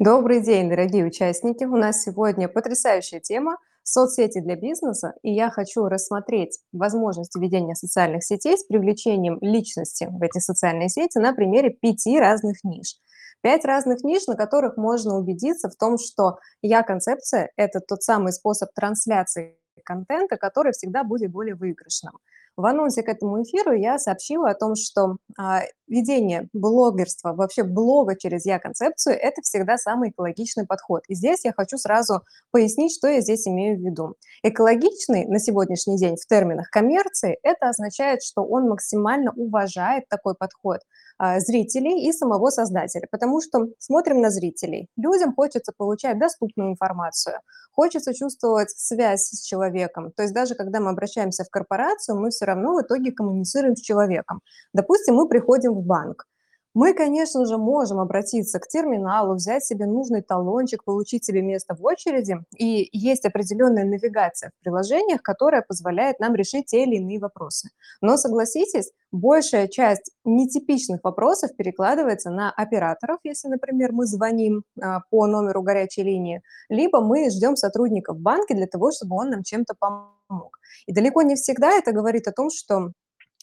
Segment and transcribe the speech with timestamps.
[0.00, 1.64] Добрый день, дорогие участники!
[1.64, 8.24] У нас сегодня потрясающая тема соцсети для бизнеса, и я хочу рассмотреть возможности ведения социальных
[8.24, 12.96] сетей с привлечением личности в эти социальные сети на примере пяти разных ниш.
[13.42, 18.72] Пять разных ниш, на которых можно убедиться в том, что я-концепция– это тот самый способ
[18.72, 22.14] трансляции контента, который всегда будет более выигрышным.
[22.56, 28.16] В анонсе к этому эфиру я сообщила о том, что а, ведение блогерства, вообще блога
[28.16, 31.02] через я-концепцию– это всегда самый экологичный подход.
[31.08, 34.14] И здесь я хочу сразу пояснить, что я здесь имею в виду.
[34.42, 40.80] Экологичный на сегодняшний день в терминах коммерции– это означает, что он максимально уважает такой подход
[41.22, 44.88] а, зрителей и самого создателя, потому что смотрим на зрителей.
[44.96, 47.40] Людям хочется получать доступную информацию,
[47.72, 50.12] хочется чувствовать связь с человеком.
[50.12, 53.82] То есть даже когда мы обращаемся в корпорацию, мы все равно в итоге коммуницируем с
[53.82, 54.40] человеком.
[54.72, 56.26] Допустим, мы приходим в банк.
[56.72, 61.84] Мы, конечно же, можем обратиться к терминалу, взять себе нужный талончик, получить себе место в
[61.84, 62.38] очереди.
[62.56, 67.70] И есть определенная навигация в приложениях, которая позволяет нам решить те или иные вопросы.
[68.00, 75.26] Но согласитесь, большая часть нетипичных вопросов перекладывается на операторов, если, например, мы звоним а, по
[75.26, 79.74] номеру горячей линии, либо мы ждем сотрудника в банке для того, чтобы он нам чем-то
[79.76, 80.58] помог.
[80.86, 82.92] И далеко не всегда это говорит о том, что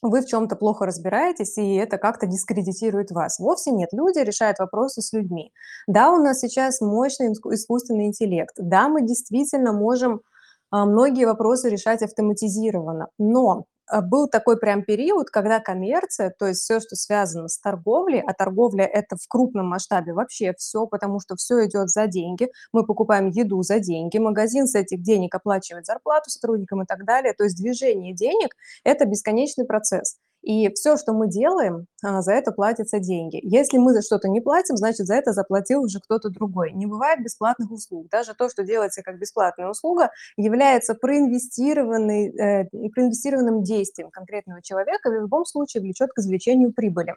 [0.02, 3.40] вы в чем-то плохо разбираетесь, и это как-то дискредитирует вас.
[3.40, 3.90] Вовсе нет.
[3.94, 5.52] Люди решают вопросы с людьми.
[5.88, 8.54] Да, у нас сейчас мощный искусственный интеллект.
[8.58, 10.22] Да, мы действительно можем
[10.70, 13.08] а, многие вопросы решать автоматизированно.
[13.18, 13.66] Но
[14.04, 18.86] был такой прям период, когда коммерция, то есть все, что связано с торговлей, а торговля
[18.86, 23.62] это в крупном масштабе вообще все, потому что все идет за деньги, мы покупаем еду
[23.64, 28.14] за деньги, магазин с этих денег оплачивает зарплату сотрудникам и так далее, то есть движение
[28.14, 30.18] денег– это бесконечный процесс.
[30.42, 33.40] И все, что мы делаем, а, за это платятся деньги.
[33.44, 36.72] Если мы за что-то не платим, значит, за это заплатил уже кто-то другой.
[36.72, 38.08] Не бывает бесплатных услуг.
[38.10, 45.14] Даже то, что делается как бесплатная услуга, является проинвестированной, э, проинвестированным действием конкретного человека в
[45.14, 47.16] любом случае влечет к извлечению прибыли.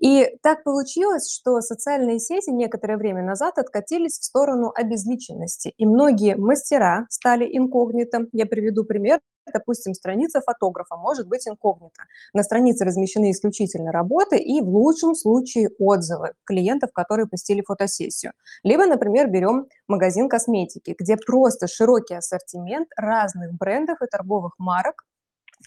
[0.00, 6.36] И так получилось, что социальные сети некоторое время назад откатились в сторону обезличенности, и многие
[6.36, 8.26] мастера стали инкогнито.
[8.32, 9.18] Я приведу пример.
[9.52, 12.04] Допустим, страница фотографа может быть инкогнито.
[12.32, 18.32] На странице размещены исключительно работы и в лучшем случае отзывы клиентов, которые посетили фотосессию.
[18.62, 25.04] Либо, например, берем магазин косметики, где просто широкий ассортимент разных брендов и торговых марок,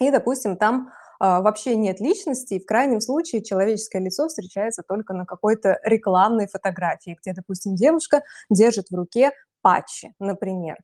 [0.00, 0.90] и, допустим, там
[1.24, 6.48] а, вообще нет личности, и в крайнем случае человеческое лицо встречается только на какой-то рекламной
[6.48, 10.78] фотографии, где, допустим, девушка держит в руке патчи, например.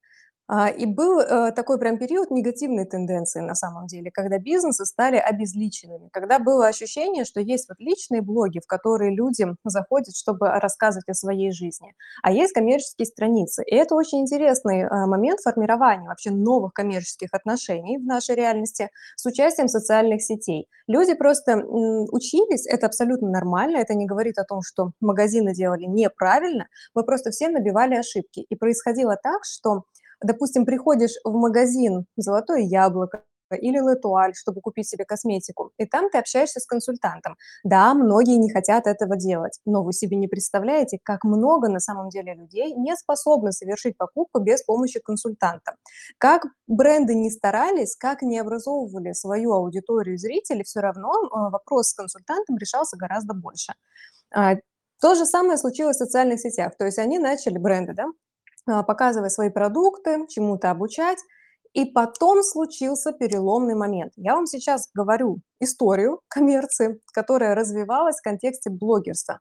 [0.51, 5.17] А, и был э, такой прям период негативной тенденции на самом деле, когда бизнесы стали
[5.17, 11.09] обезличенными, когда было ощущение, что есть вот личные блоги, в которые люди заходят, чтобы рассказывать
[11.11, 11.93] о своей жизни,
[12.23, 13.63] а есть коммерческие страницы.
[13.63, 19.27] И это очень интересный э, момент формирования вообще новых коммерческих отношений в нашей реальности с
[19.27, 20.67] участием социальных сетей.
[20.87, 26.69] Люди просто учились, это абсолютно нормально, это не говорит о том, что магазины делали неправильно,
[26.95, 28.47] мы просто все набивали ошибки.
[28.49, 29.83] И происходило так, что
[30.23, 33.23] Допустим, приходишь в магазин «Золотое яблоко»,
[33.57, 35.73] или Летуаль, чтобы купить себе косметику.
[35.79, 37.37] И там ты общаешься с консультантом.
[37.65, 42.11] Да, многие не хотят этого делать, но вы себе не представляете, как много на самом
[42.11, 45.77] деле людей не способны совершить покупку без помощи консультанта.
[46.19, 51.95] Как бренды не старались, как не образовывали свою аудиторию зрителей, все равно э, вопрос с
[51.95, 53.73] консультантом решался гораздо больше.
[54.35, 54.57] А,
[55.01, 56.77] то же самое случилось в социальных сетях.
[56.77, 58.07] То есть они начали, бренды, да,
[58.87, 61.19] показывая свои продукты, чему-то обучать.
[61.75, 64.13] И потом случился переломный момент.
[64.17, 69.41] Я вам сейчас говорю историю коммерции, которая развивалась в контексте блогерства.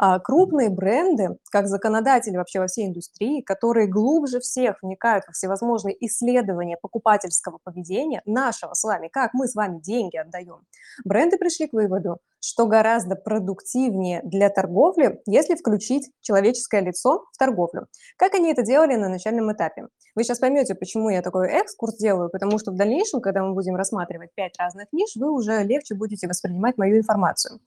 [0.00, 5.96] А крупные бренды, как законодатели вообще во всей индустрии, которые глубже всех вникают во всевозможные
[6.06, 10.60] исследования покупательского поведения нашего с вами, как мы с вами деньги отдаем,
[11.04, 17.88] бренды пришли к выводу, что гораздо продуктивнее для торговли, если включить человеческое лицо в торговлю.
[18.16, 19.88] Как они это делали на начальном этапе?
[20.14, 23.74] Вы сейчас поймете, почему я такой экскурс делаю, потому что в дальнейшем, когда мы будем
[23.74, 27.58] рассматривать пять разных ниш, вы уже легче будете воспринимать мою информацию.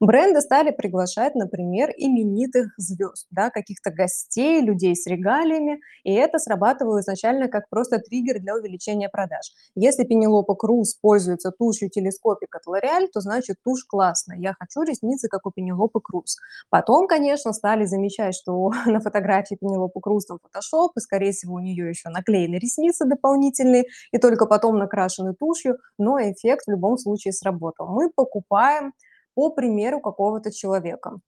[0.00, 7.00] Бренды стали приглашать, например, именитых звезд, да, каких-то гостей, людей с регалиями, и это срабатывало
[7.00, 9.52] изначально как просто триггер для увеличения продаж.
[9.74, 14.38] Если Пенелопа Круз пользуется тушью телескопик от L'Oreal, то значит тушь классная.
[14.38, 16.36] Я хочу ресницы, как у Пенелопы Круз.
[16.70, 21.60] Потом, конечно, стали замечать, что на фотографии Пенелопы Круз там фотошоп, и, скорее всего, у
[21.60, 27.32] нее еще наклеены ресницы дополнительные, и только потом накрашены тушью, но эффект в любом случае
[27.32, 27.88] сработал.
[27.88, 28.92] Мы покупаем
[29.38, 31.20] по примеру какого-то человека.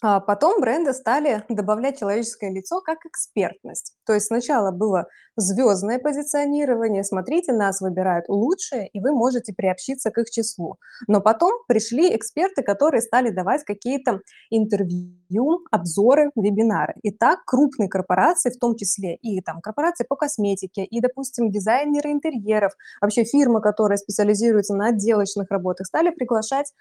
[0.00, 3.94] А потом бренды стали добавлять человеческое лицо как экспертность.
[4.06, 10.18] То есть сначала было звездное позиционирование, смотрите, нас выбирают лучшие, и вы можете приобщиться к
[10.18, 10.76] их числу.
[11.08, 14.20] Но потом пришли эксперты, которые стали давать какие-то
[14.50, 16.94] интервью, обзоры, вебинары.
[17.02, 22.12] И так крупные корпорации, в том числе и там корпорации по косметике, и, допустим, дизайнеры
[22.12, 26.72] интерьеров, вообще фирмы, которые специализируются на отделочных работах, стали приглашать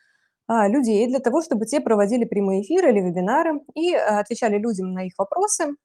[0.48, 5.06] людей для того, чтобы те проводили прямые эфиры или вебинары и а, отвечали людям на
[5.06, 5.76] их вопросы,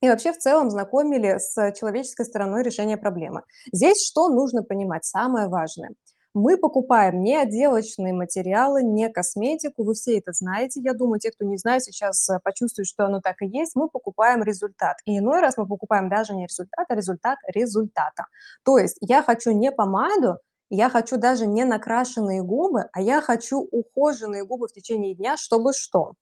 [0.00, 3.42] и вообще в целом знакомили с человеческой стороной решения проблемы.
[3.72, 5.04] Здесь что нужно понимать?
[5.04, 5.90] Самое важное.
[6.34, 11.44] Мы покупаем не отделочные материалы, не косметику, вы все это знаете, я думаю, те, кто
[11.44, 14.96] не знает, сейчас э, почувствуют, что оно так и есть, мы покупаем результат.
[15.04, 18.26] И иной раз мы покупаем даже не результат, а результат результата.
[18.64, 20.38] То есть я хочу не помаду,
[20.70, 25.72] я хочу даже не накрашенные губы, а я хочу ухоженные губы в течение дня, чтобы
[25.72, 26.14] что?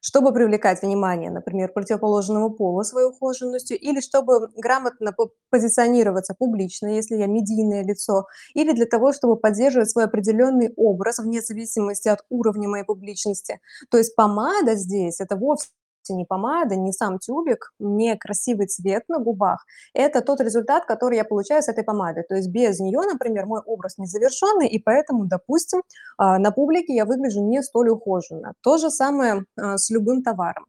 [0.00, 5.12] Чтобы привлекать внимание, например, противоположного пола своей ухоженностью, или чтобы грамотно
[5.50, 11.42] позиционироваться публично, если я медийное лицо, или для того, чтобы поддерживать свой определенный образ вне
[11.42, 13.60] зависимости от уровня моей публичности.
[13.90, 15.68] То есть помада здесь– это вовсе
[16.14, 19.64] не помада, не сам тюбик, не красивый цвет на губах.
[19.94, 22.24] Это тот результат, который я получаю с этой помадой.
[22.24, 25.82] То есть без нее, например, мой образ не завершенный, и поэтому, допустим,
[26.16, 28.54] а, на публике я выгляжу не столь ухоженно.
[28.62, 30.66] То же самое а, с любым товаром.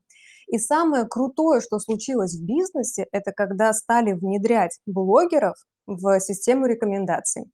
[0.48, 5.56] И самое крутое, что случилось в бизнесе, это когда стали внедрять блогеров
[5.86, 7.52] в систему рекомендаций.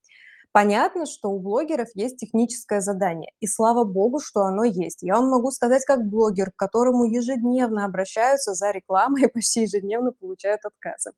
[0.56, 5.00] Понятно, что у блогеров есть техническое задание, и слава богу, что оно есть.
[5.02, 10.13] Я вам могу сказать, как блогер, к которому ежедневно обращаются за рекламой и почти ежедневно
[10.13, 11.12] получают отказы.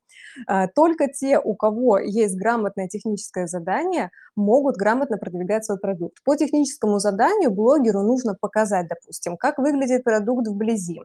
[0.48, 6.18] А, только те, у кого есть грамотное техническое задание, могут грамотно продвигать свой продукт.
[6.24, 11.04] По техническому заданию блогеру нужно показать, допустим, как выглядит продукт вблизи,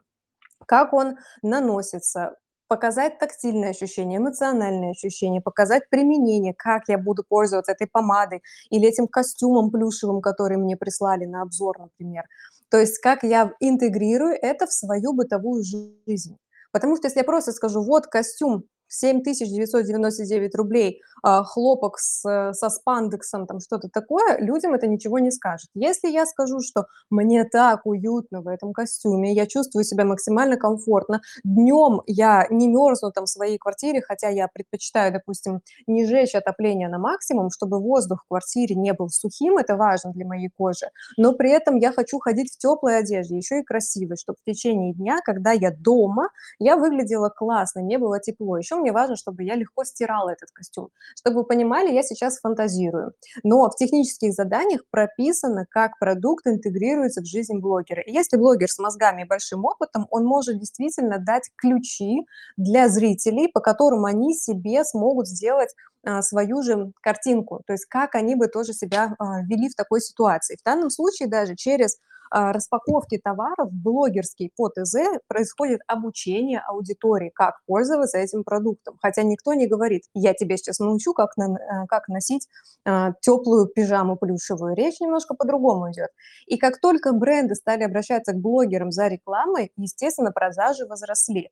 [0.65, 2.37] как он наносится,
[2.73, 9.09] показать тактильные ощущения, эмоциональные ощущения, показать применение, как я буду пользоваться этой помадой или этим
[9.09, 12.25] костюмом плюшевым, который мне прислали на обзор, например.
[12.71, 16.39] То есть как я интегрирую это в свою бытовую жизнь.
[16.71, 22.69] Потому что если я просто скажу, вот костюм 7999 рублей, а, хлопок с, э, со
[22.69, 25.71] спандексом, там что-то такое, людям это ничего не скажет.
[25.75, 31.23] Если я скажу, что мне так уютно в этом костюме, я чувствую себя максимально комфортно,
[31.45, 36.89] днем я не мерзну там в своей квартире, хотя я предпочитаю, допустим, не жечь отопление
[36.89, 41.33] на максимум, чтобы воздух в квартире не был сухим, это важно для моей кожи, но
[41.33, 45.19] при этом я хочу ходить в теплой одежде, еще и красивой, чтобы в течение дня,
[45.25, 46.29] когда я дома,
[46.59, 48.59] я выглядела классно, мне было тепло.
[48.59, 50.91] Еще мне важно, чтобы я легко стирала этот костюм.
[51.17, 53.13] Чтобы вы понимали, я сейчас фантазирую.
[53.43, 58.03] Но в технических заданиях прописано, как продукт интегрируется в жизнь блогера.
[58.03, 62.27] И если блогер с мозгами и большим опытом, он может действительно дать ключи
[62.57, 65.71] для зрителей, по которым они себе смогут сделать
[66.05, 70.01] а, свою же картинку, то есть как они бы тоже себя а, вели в такой
[70.01, 70.57] ситуации.
[70.61, 71.99] В данном случае даже через
[72.33, 74.95] распаковки товаров блогерский по ТЗ
[75.29, 78.97] происходит обучение аудитории, как пользоваться этим продуктом.
[79.03, 82.49] Хотя никто не говорит, я тебе сейчас научу, как, на, э, как носить
[82.85, 84.75] а, теплую пижаму плюшевую.
[84.75, 86.09] Речь немножко по-другому идет.
[86.47, 91.51] И как только бренды стали обращаться к блогерам за рекламой, естественно, продажи возросли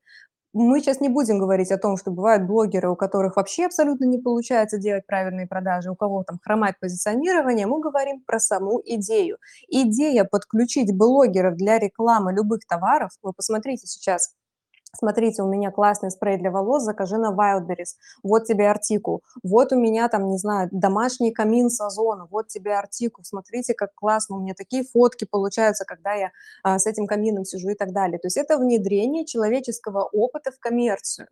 [0.52, 4.19] мы сейчас не будем говорить о том, что бывают блогеры, у которых вообще абсолютно не
[4.19, 7.67] получается делать правильные продажи, у кого там хромает позиционирование.
[7.67, 9.39] Мы говорим про саму идею.
[9.69, 14.34] Идея подключить блогеров для рекламы любых товаров, вы посмотрите сейчас,
[14.97, 17.94] Смотрите, у меня классный спрей для волос, закажи на Wildberries.
[18.23, 19.23] Вот тебе артикул.
[19.43, 22.27] Вот у меня там, не знаю, домашний камин с озона.
[22.31, 23.25] Вот тебе артикул.
[23.25, 24.37] Смотрите, как классно.
[24.37, 26.32] У меня такие фотки получаются, когда я
[26.65, 28.19] а, с этим камином сижу и так далее.
[28.19, 31.29] То есть это внедрение человеческого опыта в коммерцию.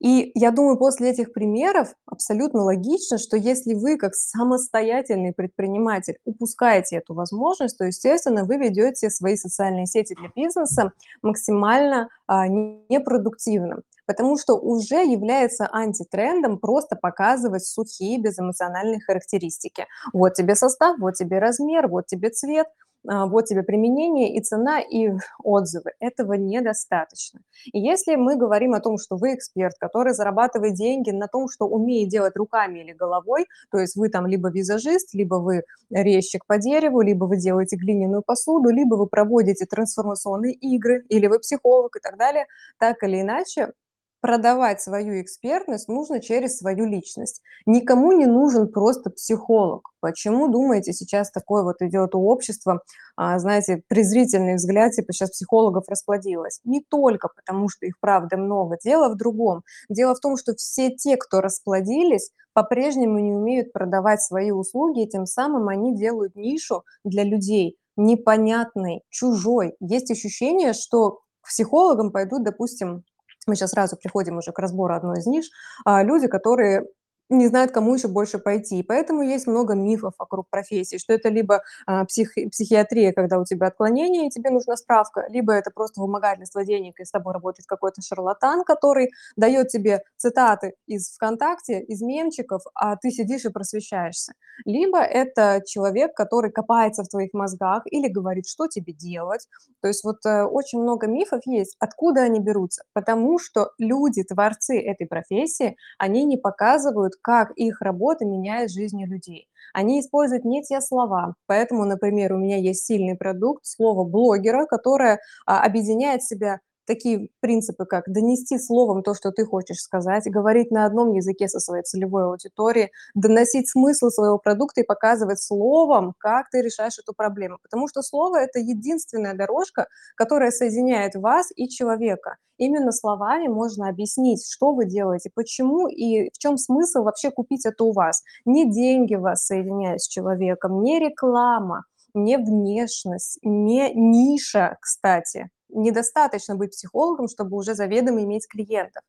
[0.00, 6.96] И я думаю, после этих примеров абсолютно логично, что если вы как самостоятельный предприниматель упускаете
[6.96, 14.36] эту возможность, то, естественно, вы ведете свои социальные сети для бизнеса максимально а, непродуктивным, потому
[14.36, 19.86] что уже является антитрендом просто показывать сухие безэмоциональные характеристики.
[20.12, 22.66] Вот тебе состав, вот тебе размер, вот тебе цвет–
[23.06, 25.10] вот тебе применение и цена, и
[25.42, 25.92] отзывы.
[26.00, 27.40] Этого недостаточно.
[27.72, 31.66] И если мы говорим о том, что вы эксперт, который зарабатывает деньги на том, что
[31.66, 36.58] умеет делать руками или головой, то есть вы там либо визажист, либо вы резчик по
[36.58, 42.00] дереву, либо вы делаете глиняную посуду, либо вы проводите трансформационные игры, или вы психолог и
[42.00, 42.46] так далее,
[42.78, 43.72] так или иначе,
[44.20, 47.42] продавать свою экспертность нужно через свою личность.
[47.66, 49.90] Никому не нужен просто психолог.
[50.00, 52.82] Почему, думаете, сейчас такое вот идет у общества,
[53.16, 56.60] а, знаете, презрительный взгляд, типа сейчас психологов расплодилось?
[56.64, 58.76] Не только потому, что их правда много.
[58.82, 59.62] Дело в другом.
[59.88, 65.08] Дело в том, что все те, кто расплодились, по-прежнему не умеют продавать свои услуги, и
[65.08, 69.74] тем самым они делают нишу для людей непонятной, чужой.
[69.80, 73.04] Есть ощущение, что к психологам пойдут, допустим,
[73.46, 75.46] мы сейчас сразу приходим уже к разбору одной из ниш,
[75.84, 76.86] а, люди, которые
[77.28, 78.78] не знают, кому еще больше пойти.
[78.78, 83.44] И поэтому есть много мифов вокруг профессии, что это либо а, псих, психиатрия, когда у
[83.44, 87.66] тебя отклонение, и тебе нужна справка, либо это просто вымогательство денег, и с тобой работает
[87.66, 94.32] какой-то шарлатан, который дает тебе цитаты из ВКонтакте, из мемчиков, а ты сидишь и просвещаешься.
[94.64, 99.48] Либо это человек, который копается в твоих мозгах или говорит, что тебе делать.
[99.82, 101.76] То есть вот э, очень много мифов есть.
[101.78, 102.84] Откуда они берутся?
[102.92, 109.48] Потому что люди, творцы этой профессии, они не показывают, как их работа меняет жизни людей.
[109.72, 111.34] Они используют не те слова.
[111.46, 117.28] Поэтому, например, у меня есть сильный продукт, слово блогера, которое а, объединяет в себя такие
[117.40, 121.82] принципы, как донести словом то, что ты хочешь сказать, говорить на одном языке со своей
[121.82, 127.58] целевой аудиторией, доносить смысл своего продукта и показывать словом, как ты решаешь эту проблему.
[127.62, 132.36] Потому что слово– это единственная дорожка, которая соединяет вас и человека.
[132.58, 137.84] Именно словами можно объяснить, что вы делаете, почему и в чем смысл вообще купить это
[137.84, 138.22] у вас.
[138.46, 145.50] Не деньги вас соединяют с человеком, не реклама, не внешность, не ниша, кстати.
[145.70, 149.02] Недостаточно быть психологом, чтобы уже заведомо иметь клиентов.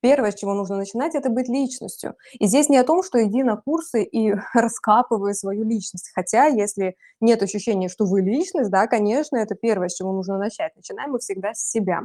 [0.00, 2.14] Первое, с чего нужно начинать, это быть личностью.
[2.38, 6.10] И здесь не о том, что иди на курсы и раскапывай свою личность.
[6.14, 10.76] Хотя, если нет ощущения, что вы личность, да, конечно, это первое, с чего нужно начать.
[10.76, 12.02] Начинаем мы всегда с себя.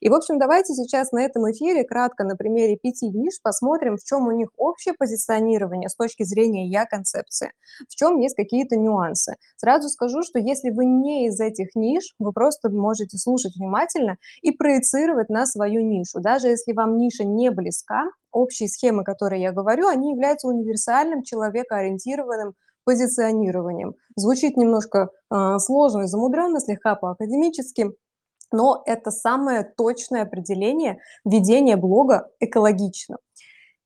[0.00, 4.04] И, в общем, давайте сейчас на этом эфире кратко на примере пяти ниш посмотрим, в
[4.04, 7.52] чем у них общее позиционирование с точки зрения я-концепции,
[7.88, 9.36] в чем есть какие-то нюансы.
[9.56, 14.50] Сразу скажу, что если вы не из этих ниш, вы просто можете слушать внимательно и
[14.50, 16.20] проецировать на свою нишу.
[16.20, 22.54] Даже если вам ниша не близка, общие схемы, которые я говорю, они являются универсальным человекоориентированным
[22.84, 23.94] позиционированием.
[24.16, 27.92] Звучит немножко э, сложно и замудренно, слегка по-академически,
[28.52, 33.18] но это самое точное определение ведения блога экологично.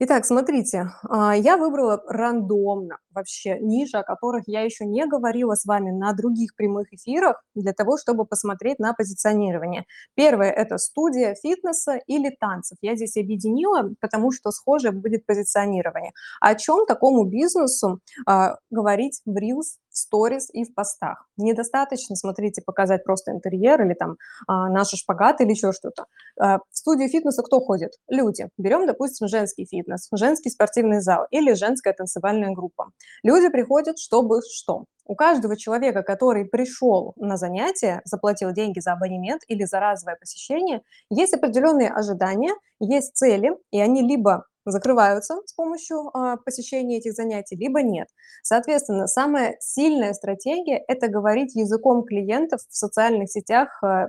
[0.01, 5.65] Итак, смотрите, а, я выбрала рандомно вообще ниши, о которых я еще не говорила с
[5.65, 9.87] вами на других прямых эфирах, для того, чтобы посмотреть на позиционирование.
[10.15, 12.79] Первое– это студия фитнеса или танцев.
[12.81, 16.13] Я здесь объединила, потому что схоже будет позиционирование.
[16.41, 21.27] О чем такому бизнесу а, говорить в Reels, сторис и в постах?
[21.37, 26.07] Недостаточно, смотрите, показать просто интерьер или там а, наши шпагаты или еще что-то.
[26.41, 27.93] А, в студию фитнеса кто ходит?
[28.09, 28.49] Люди.
[28.59, 32.91] Берем, допустим, женский фитнес, женский спортивный зал или женская танцевальная группа.
[33.23, 34.85] Люди приходят, чтобы что?
[35.09, 40.83] У каждого человека, который пришел на занятие, заплатил деньги за абонемент или за разовое посещение,
[41.09, 47.57] есть определенные ожидания, есть цели, и они либо закрываются с помощью э, посещения этих занятий,
[47.57, 48.09] либо нет.
[48.43, 54.09] Соответственно, самая сильная стратегия– это говорить языком клиентов в социальных сетях, э,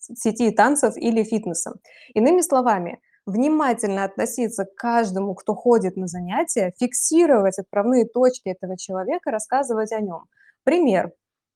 [0.00, 1.74] сети танцев или фитнеса.
[2.14, 9.30] Иными словами, внимательно относиться к каждому, кто ходит на занятия, фиксировать отправные точки этого человека,
[9.30, 10.24] рассказывать о нем.
[10.64, 11.12] Пример.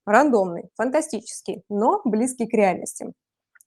[0.06, 3.12] Рандомный, фантастический, но близкий к реальности.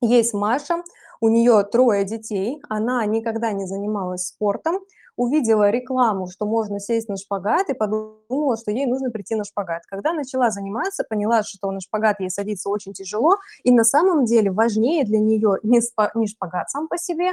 [0.05, 0.83] Есть Маша,
[1.21, 4.79] у нее трое детей, она никогда не занималась спортом,
[5.15, 9.83] увидела рекламу, что можно сесть на шпагат, и подумала, что ей нужно прийти на шпагат.
[9.87, 14.51] Когда начала заниматься, поняла, что на шпагат ей садиться очень тяжело, и на самом деле
[14.51, 15.79] важнее для нее не,
[16.15, 17.31] не шпагат сам по себе,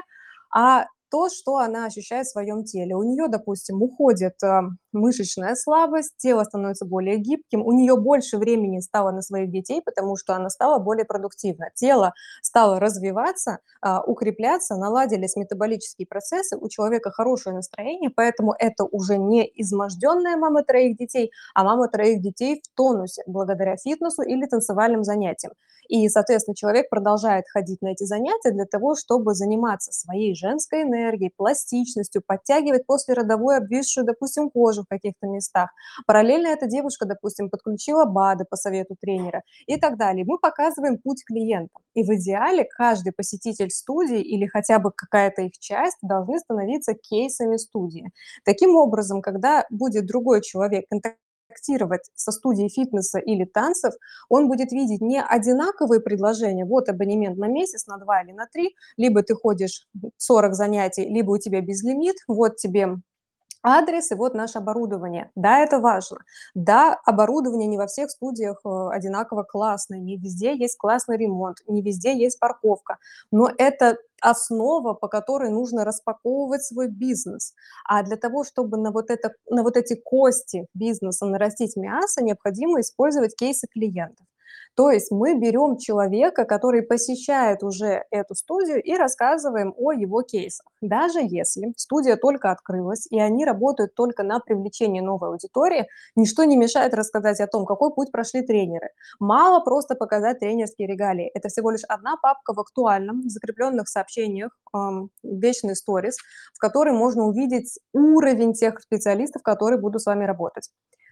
[0.54, 2.94] а то, что она ощущает в своем теле.
[2.94, 4.60] У нее, допустим, уходит э,
[4.92, 10.16] мышечная слабость, тело становится более гибким, у нее больше времени стало на своих детей, потому
[10.16, 11.70] что она стала более продуктивна.
[11.74, 19.16] Тело стало развиваться, э, укрепляться, наладились метаболические процессы, у человека хорошее настроение, поэтому это уже
[19.18, 25.04] не изможденная мама троих детей, а мама троих детей в тонусе благодаря фитнесу или танцевальным
[25.04, 25.52] занятиям.
[25.88, 31.32] И, соответственно, человек продолжает ходить на эти занятия для того, чтобы заниматься своей женской энергией,
[31.36, 35.70] пластичностью, подтягивать после родовой обвисшую, допустим, кожу в каких-то местах.
[36.06, 40.24] Параллельно эта девушка, допустим, подключила БАДы по совету тренера и так далее.
[40.26, 41.72] Мы показываем путь клиента.
[41.94, 47.56] И в идеале каждый посетитель студии или хотя бы какая-то их часть должны становиться кейсами
[47.56, 48.10] студии.
[48.44, 50.86] Таким образом, когда будет другой человек
[51.50, 53.94] контактировать со студией фитнеса или танцев,
[54.28, 58.74] он будет видеть не одинаковые предложения, вот абонемент на месяц, на два или на три,
[58.96, 62.96] либо ты ходишь 40 занятий, либо у тебя безлимит, вот тебе
[63.62, 65.30] адрес и вот наше оборудование.
[65.34, 66.18] Да, это важно.
[66.54, 71.82] Да, оборудование не во всех студиях э, одинаково классное, не везде есть классный ремонт, не
[71.82, 72.98] везде есть парковка,
[73.30, 77.54] но это основа, по которой нужно распаковывать свой бизнес.
[77.88, 82.80] А для того, чтобы на вот, это, на вот эти кости бизнеса нарастить мясо, необходимо
[82.80, 84.26] использовать кейсы клиентов.
[84.76, 90.66] То есть мы берем человека, который посещает уже эту студию и рассказываем о его кейсах.
[90.80, 96.56] Даже если студия только открылась и они работают только на привлечение новой аудитории, ничто не
[96.56, 98.90] мешает рассказать о том, какой путь прошли тренеры.
[99.18, 101.30] Мало просто показать тренерские регалии.
[101.34, 106.16] Это всего лишь одна папка в актуальном, закрепленных сообщениях, эм, вечный сторис,
[106.54, 110.70] в которой можно увидеть уровень тех специалистов, которые будут с вами работать.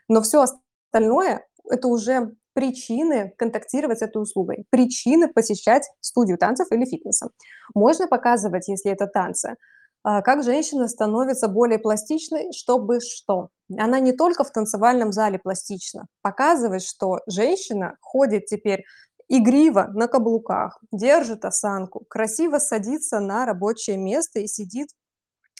[0.08, 6.84] Но все остальное– это уже причины контактировать с этой услугой, причины посещать студию танцев или
[6.86, 7.28] фитнеса.
[7.72, 9.54] Можно показывать, если это танцы,
[10.02, 13.50] а, как женщина становится более пластичной, чтобы что?
[13.78, 18.84] Она не только в танцевальном зале пластична, показывает, что женщина ходит теперь
[19.28, 24.88] игриво на каблуках, держит осанку, красиво садится на рабочее место и сидит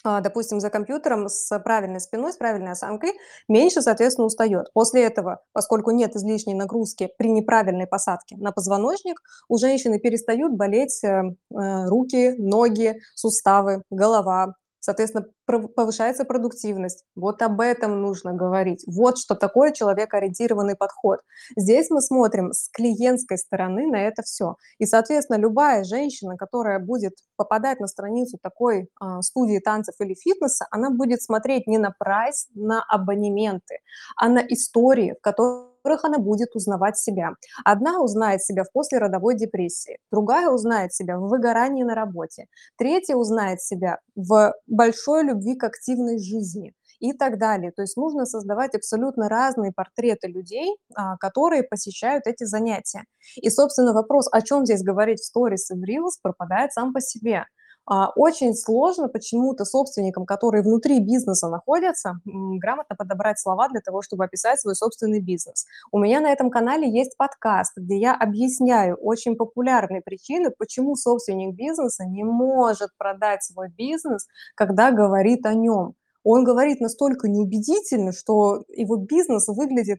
[0.03, 3.13] допустим, за компьютером с правильной спиной, с правильной осанкой,
[3.47, 4.67] меньше, соответственно, устает.
[4.73, 11.03] После этого, поскольку нет излишней нагрузки при неправильной посадке на позвоночник, у женщины перестают болеть
[11.03, 14.55] э, э, руки, ноги, суставы, голова,
[14.89, 15.27] Соответственно,
[15.75, 17.03] повышается продуктивность.
[17.15, 18.83] Вот об этом нужно говорить.
[18.87, 21.19] Вот что такое человекоориентированный подход.
[21.55, 24.55] Здесь мы смотрим с клиентской стороны на это все.
[24.79, 30.65] И, соответственно, любая женщина, которая будет попадать на страницу такой э, студии танцев или фитнеса,
[30.71, 33.81] она будет смотреть не на прайс, на абонементы,
[34.15, 37.31] а на истории, в которых которых она будет узнавать себя.
[37.63, 42.45] Одна узнает себя в послеродовой депрессии, другая узнает себя в выгорании на работе,
[42.77, 47.71] третья узнает себя в большой любви к активной жизни и так далее.
[47.71, 53.05] То есть нужно создавать абсолютно разные портреты людей, а, которые посещают эти занятия.
[53.37, 56.99] И, собственно, вопрос, о чем здесь говорить в сторис и в Reels, пропадает сам по
[56.99, 57.45] себе.
[57.91, 64.25] А, очень сложно почему-то собственникам, которые внутри бизнеса находятся, грамотно подобрать слова для того, чтобы
[64.25, 65.65] описать свой собственный бизнес.
[65.91, 71.55] У меня на этом канале есть подкаст, где я объясняю очень популярные причины, почему собственник
[71.55, 75.95] бизнеса не может продать свой бизнес, когда говорит о нем.
[76.23, 79.97] Он говорит настолько неубедительно, что его бизнес выглядит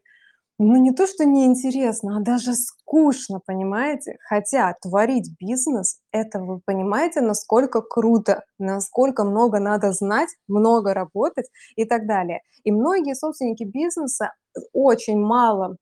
[0.59, 4.17] ну, не то, что неинтересно, а даже скучно, понимаете?
[4.29, 11.85] Хотя творить бизнес, это вы понимаете, насколько круто, насколько много надо знать, много работать и
[11.85, 12.41] так далее.
[12.63, 14.33] И многие собственники бизнеса
[14.73, 15.77] очень мало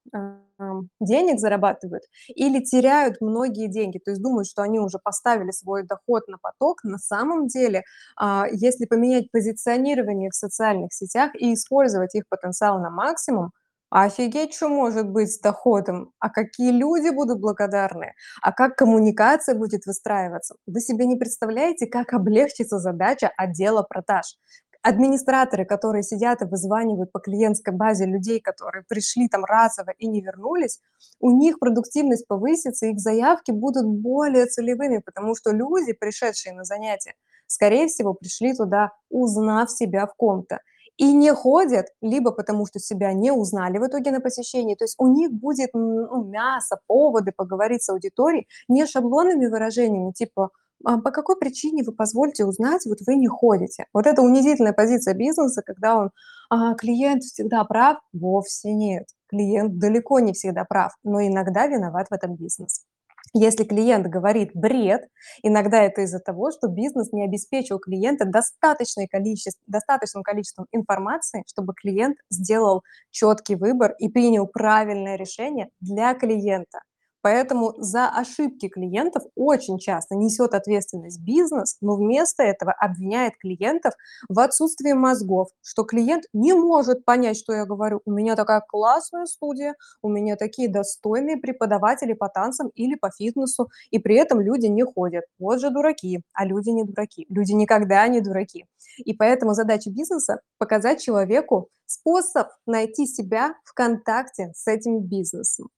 [1.00, 6.28] денег зарабатывают или теряют многие деньги, то есть думают, что они уже поставили свой доход
[6.28, 6.84] на поток.
[6.84, 7.84] На самом деле,
[8.22, 13.52] э, если поменять позиционирование в социальных сетях и использовать их потенциал на максимум,
[13.92, 19.88] Офигеть, что может быть с доходом, а какие люди будут благодарны, а как коммуникация будет
[19.88, 20.56] выстраиваться.
[20.68, 24.38] Вы себе не представляете, как облегчится задача отдела продаж.
[24.84, 30.22] Администраторы, которые сидят и вызванивают по клиентской базе людей, которые пришли там разово и не
[30.22, 30.80] вернулись,
[31.20, 37.16] у них продуктивность повысится, их заявки будут более целевыми, потому что люди, пришедшие на занятия,
[37.48, 40.60] скорее всего, пришли туда, узнав себя в ком-то
[41.00, 44.96] и не ходят, либо потому что себя не узнали в итоге на посещении, то есть
[45.00, 50.50] у них будет ну, мясо, поводы поговорить с аудиторией не шаблонными выражениями, типа
[50.86, 53.86] а по какой причине вы позвольте узнать, вот вы не ходите.
[53.94, 56.12] Вот это унизительная позиция бизнеса, когда он,
[56.50, 59.08] а, клиент всегда прав, вовсе нет.
[59.28, 62.86] Клиент далеко не всегда прав, но иногда виноват в этом бизнес.
[63.34, 65.08] Если клиент говорит бред,
[65.44, 71.74] иногда это из-за того, что бизнес не обеспечил клиента достаточное количество, достаточным количеством информации, чтобы
[71.76, 76.80] клиент сделал четкий выбор и принял правильное решение для клиента.
[77.22, 83.94] Поэтому за ошибки клиентов очень часто несет ответственность бизнес, но вместо этого обвиняет клиентов
[84.30, 88.02] в отсутствии мозгов, что клиент не может понять, что я говорю.
[88.06, 93.70] У меня такая классная студия, у меня такие достойные преподаватели по танцам или по фитнесу,
[93.92, 95.26] и при этом люди не ходят.
[95.40, 97.26] Вот же дураки, а люди не дураки.
[97.30, 98.66] Люди никогда не дураки.
[98.98, 105.70] И поэтому задача бизнеса– показать человеку способ найти себя в контакте с этим бизнесом.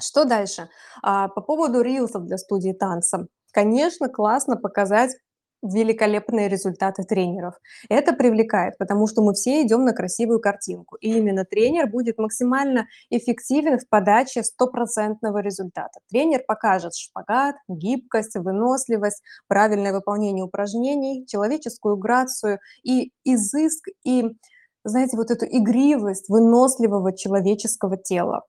[0.00, 0.68] Что дальше?
[1.02, 3.26] А, по поводу рилсов для студии танца.
[3.52, 5.16] Конечно, классно показать
[5.60, 7.54] великолепные результаты тренеров.
[7.88, 10.96] Это привлекает, потому что мы все идем на красивую картинку.
[10.96, 15.98] И именно тренер будет максимально эффективен в подаче стопроцентного результата.
[16.10, 24.36] Тренер покажет шпагат, гибкость, выносливость, правильное выполнение упражнений, человеческую грацию и изыск, и,
[24.84, 28.44] знаете, вот эту игривость выносливого человеческого тела.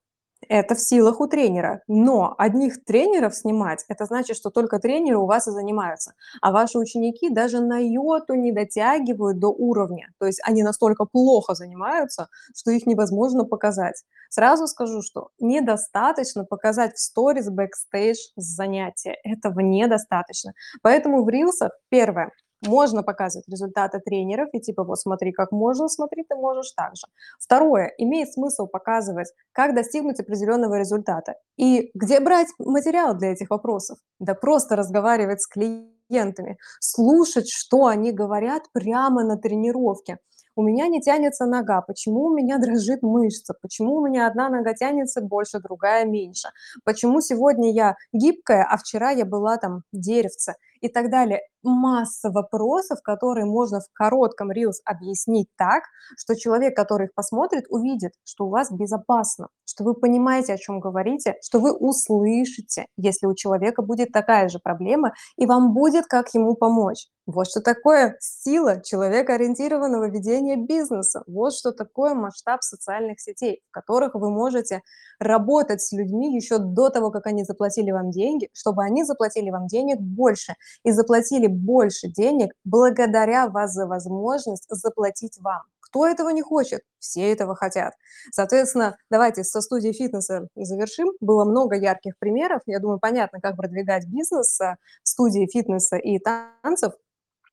[0.48, 1.82] Это в силах у тренера.
[1.88, 6.14] Но одних тренеров снимать, это значит, что только тренеры у вас и занимаются.
[6.42, 10.10] А ваши ученики даже на йоту не дотягивают до уровня.
[10.18, 14.04] То есть они настолько плохо занимаются, что их невозможно показать.
[14.30, 19.18] Сразу скажу, что недостаточно показать в сторис бэкстейдж занятия.
[19.24, 20.54] Этого недостаточно.
[20.82, 22.32] Поэтому в рилсах, первое,
[22.66, 27.08] можно показывать результаты тренеров и типа вот смотри, как можно, смотри, ты можешь так же.
[27.40, 31.36] Второе, имеет смысл показывать, как достигнуть определенного результата.
[31.58, 33.98] И где брать материал для этих вопросов?
[34.20, 40.18] Да просто разговаривать с клиентами, слушать, что они говорят прямо на тренировке
[40.60, 44.74] у меня не тянется нога, почему у меня дрожит мышца, почему у меня одна нога
[44.74, 46.50] тянется больше, другая меньше,
[46.84, 51.40] почему сегодня я гибкая, а вчера я была там деревце и так далее.
[51.64, 55.84] Масса вопросов, которые можно в коротком Reels объяснить так,
[56.18, 60.80] что человек, который их посмотрит, увидит, что у вас безопасно, что вы понимаете, о чем
[60.80, 66.34] говорите, что вы услышите, если у человека будет такая же проблема, и вам будет как
[66.34, 67.08] ему помочь.
[67.32, 71.22] Вот что такое сила человекоориентированного ведения бизнеса.
[71.28, 74.82] Вот что такое масштаб социальных сетей, в которых вы можете
[75.20, 79.68] работать с людьми еще до того, как они заплатили вам деньги, чтобы они заплатили вам
[79.68, 85.64] денег больше и заплатили больше денег благодаря вас за возможность заплатить вам.
[85.80, 86.82] Кто этого не хочет?
[87.00, 87.94] Все этого хотят.
[88.32, 91.10] Соответственно, давайте со студии фитнеса завершим.
[91.20, 92.62] Было много ярких примеров.
[92.68, 96.94] Я думаю, понятно, как продвигать бизнес в студии фитнеса и танцев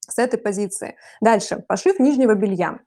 [0.00, 0.96] с этой позиции.
[1.20, 2.78] Дальше, пошив нижнего белья.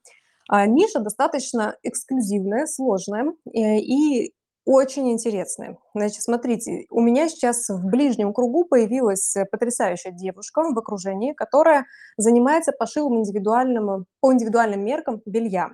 [0.48, 4.34] А, ниша достаточно эксклюзивная, сложная э, и
[4.70, 5.78] очень интересная.
[5.96, 12.70] Значит, смотрите, у меня сейчас в ближнем кругу появилась потрясающая девушка в окружении, которая занимается
[12.70, 15.70] пошивом индивидуальным, по индивидуальным меркам белья.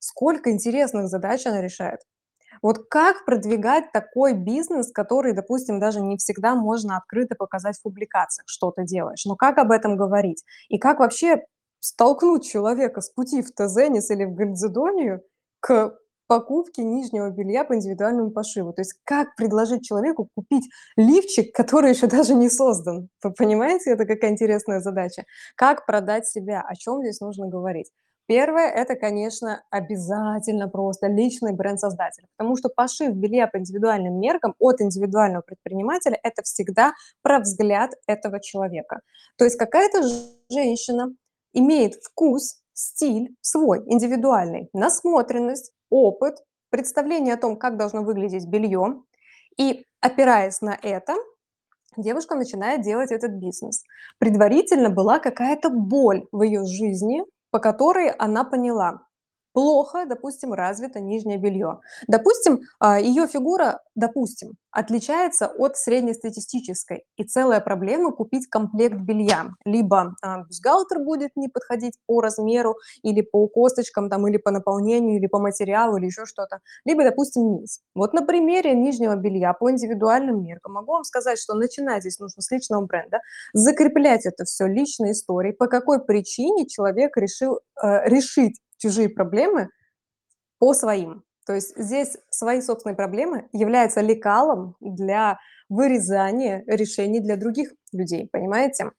[0.00, 2.00] Сколько интересных задач она решает.
[2.62, 8.48] Вот как продвигать такой бизнес, который, допустим, даже не всегда можно открыто показать в публикациях,
[8.48, 10.42] что ты делаешь, но как об этом говорить?
[10.68, 11.44] И как вообще
[11.78, 15.22] столкнуть человека с пути в Тазенис или в Гальцедонию
[15.60, 15.96] к
[16.32, 18.72] покупке нижнего белья по индивидуальному пошиву.
[18.72, 20.64] То есть как предложить человеку купить
[20.96, 23.10] лифчик, который еще даже не создан?
[23.22, 25.24] Вы понимаете, это какая интересная задача?
[25.56, 26.64] Как продать себя?
[26.66, 27.90] О чем здесь нужно говорить?
[28.26, 34.80] Первое– это, конечно, обязательно просто личный бренд-создатель, потому что пошив белья по индивидуальным меркам от
[34.80, 39.00] индивидуального предпринимателя– это всегда про взгляд этого человека.
[39.36, 40.02] То есть какая-то
[40.48, 41.14] женщина
[41.52, 49.02] имеет вкус, стиль свой, индивидуальный, насмотренность, опыт, представление о том, как должно выглядеть белье,
[49.56, 51.14] и опираясь на это,
[51.96, 53.84] девушка начинает делать этот бизнес.
[54.18, 59.06] Предварительно была какая-то боль в ее жизни, по которой она поняла,
[59.52, 61.80] плохо, допустим, развито нижнее белье.
[62.08, 69.50] Допустим, а, ее фигура, допустим, отличается от среднестатистической, и целая проблема купить комплект белья.
[69.64, 75.16] Либо а, бюстгальтер будет не подходить по размеру, или по косточкам, там, или по наполнению,
[75.16, 76.60] или по материалу, или еще что-то.
[76.84, 77.80] Либо, допустим, низ.
[77.94, 82.42] Вот на примере нижнего белья по индивидуальным меркам могу вам сказать, что начинать здесь нужно
[82.42, 83.20] с личного бренда,
[83.52, 89.68] закреплять это все личной историей, по какой причине человек решил э, решить чужие проблемы
[90.58, 91.22] по своим.
[91.46, 98.90] То есть здесь свои собственные проблемы являются лекалом для вырезания решений для других людей, понимаете?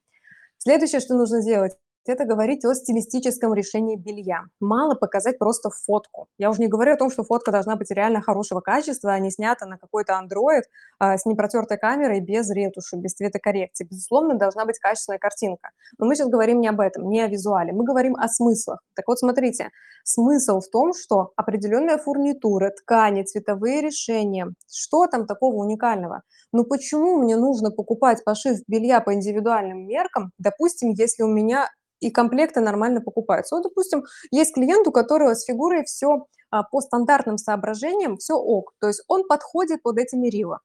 [0.58, 1.74] Следующее, что нужно сделать,
[2.12, 4.44] это говорить о стилистическом решении белья.
[4.60, 6.28] Мало показать просто фотку.
[6.38, 9.32] Я уже не говорю о том, что фотка должна быть реально хорошего качества, а не
[9.32, 10.64] снята на какой-то Android
[11.00, 13.88] а, с непротертой камерой, без ретуши, без цветокоррекции.
[13.90, 15.70] Безусловно, должна быть качественная картинка.
[15.98, 17.74] Но мы сейчас говорим не об этом, не о визуале.
[17.74, 18.82] Мы говорим о смыслах.
[18.96, 19.70] Так вот, смотрите,
[20.04, 26.24] смысл в том, что определенная фурнитура, ткани, цветовые решения, что там такого уникального?
[26.52, 31.70] Ну почему мне нужно покупать пошив белья по индивидуальным меркам, допустим, если у меня
[32.04, 33.56] и комплекты нормально покупаются.
[33.56, 38.74] Вот, допустим, есть клиент, у которого с фигурой все а, по стандартным соображениям, все ок,
[38.80, 40.60] то есть он подходит под эти мерила.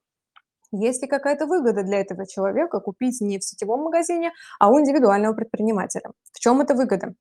[0.70, 5.32] Есть ли какая-то выгода для этого человека купить не в сетевом магазине, а у индивидуального
[5.32, 6.10] предпринимателя?
[6.32, 7.14] В чем эта выгода?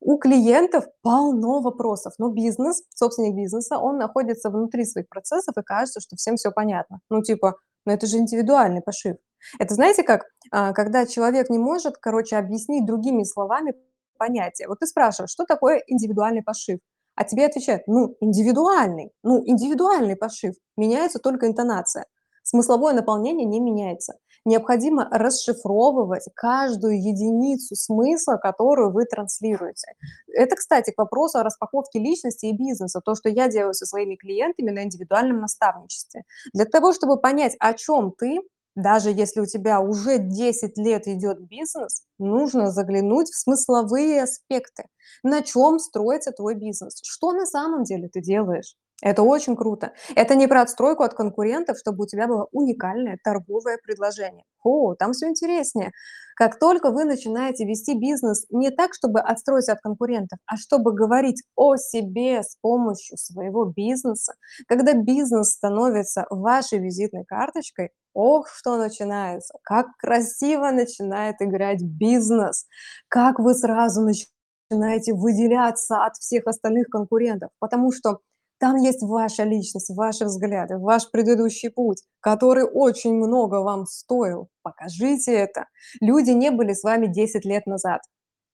[0.00, 6.00] У клиентов полно вопросов, но бизнес, собственник бизнеса, он находится внутри своих процессов и кажется,
[6.00, 7.00] что всем все понятно.
[7.10, 9.18] Ну типа, ну это же индивидуальный пошив.
[9.58, 10.26] Это знаете как?
[10.50, 13.74] А, когда человек не может, короче, объяснить другими словами
[14.18, 14.68] понятие.
[14.68, 16.78] Вот ты спрашиваешь: "Что такое индивидуальный пошив?"
[17.16, 20.54] А тебе отвечают: "Ну, индивидуальный, ну, индивидуальный пошив".
[20.76, 22.06] Меняется только интонация.
[22.42, 24.14] Смысловое наполнение не меняется.
[24.46, 29.92] Необходимо расшифровывать каждую единицу смысла, которую вы транслируете.
[30.34, 34.16] Это, кстати, к вопросу о распаковке личности и бизнеса, то, что я делаю со своими
[34.16, 36.22] клиентами на индивидуальном наставничестве.
[36.54, 38.40] Для того, чтобы понять, о чем ты,
[38.76, 44.84] даже если у тебя уже 10 лет идет бизнес, нужно заглянуть в смысловые аспекты.
[45.22, 47.00] На чем строится твой бизнес?
[47.04, 48.76] Что на самом деле ты делаешь?
[49.02, 49.92] Это очень круто.
[50.14, 54.44] Это не про отстройку от конкурентов, чтобы у тебя было уникальное торговое предложение.
[54.62, 55.92] О, там все интереснее.
[56.36, 61.42] Как только вы начинаете вести бизнес не так, чтобы отстроиться от конкурентов, а чтобы говорить
[61.54, 64.34] о себе с помощью своего бизнеса,
[64.66, 72.66] когда бизнес становится вашей визитной карточкой, ох, что начинается, как красиво начинает играть бизнес,
[73.08, 78.20] как вы сразу начинаете выделяться от всех остальных конкурентов, потому что
[78.60, 84.48] там есть ваша личность, ваши взгляды, ваш предыдущий путь, который очень много вам стоил.
[84.62, 85.64] Покажите это.
[86.02, 88.02] Люди не были с вами 10 лет назад.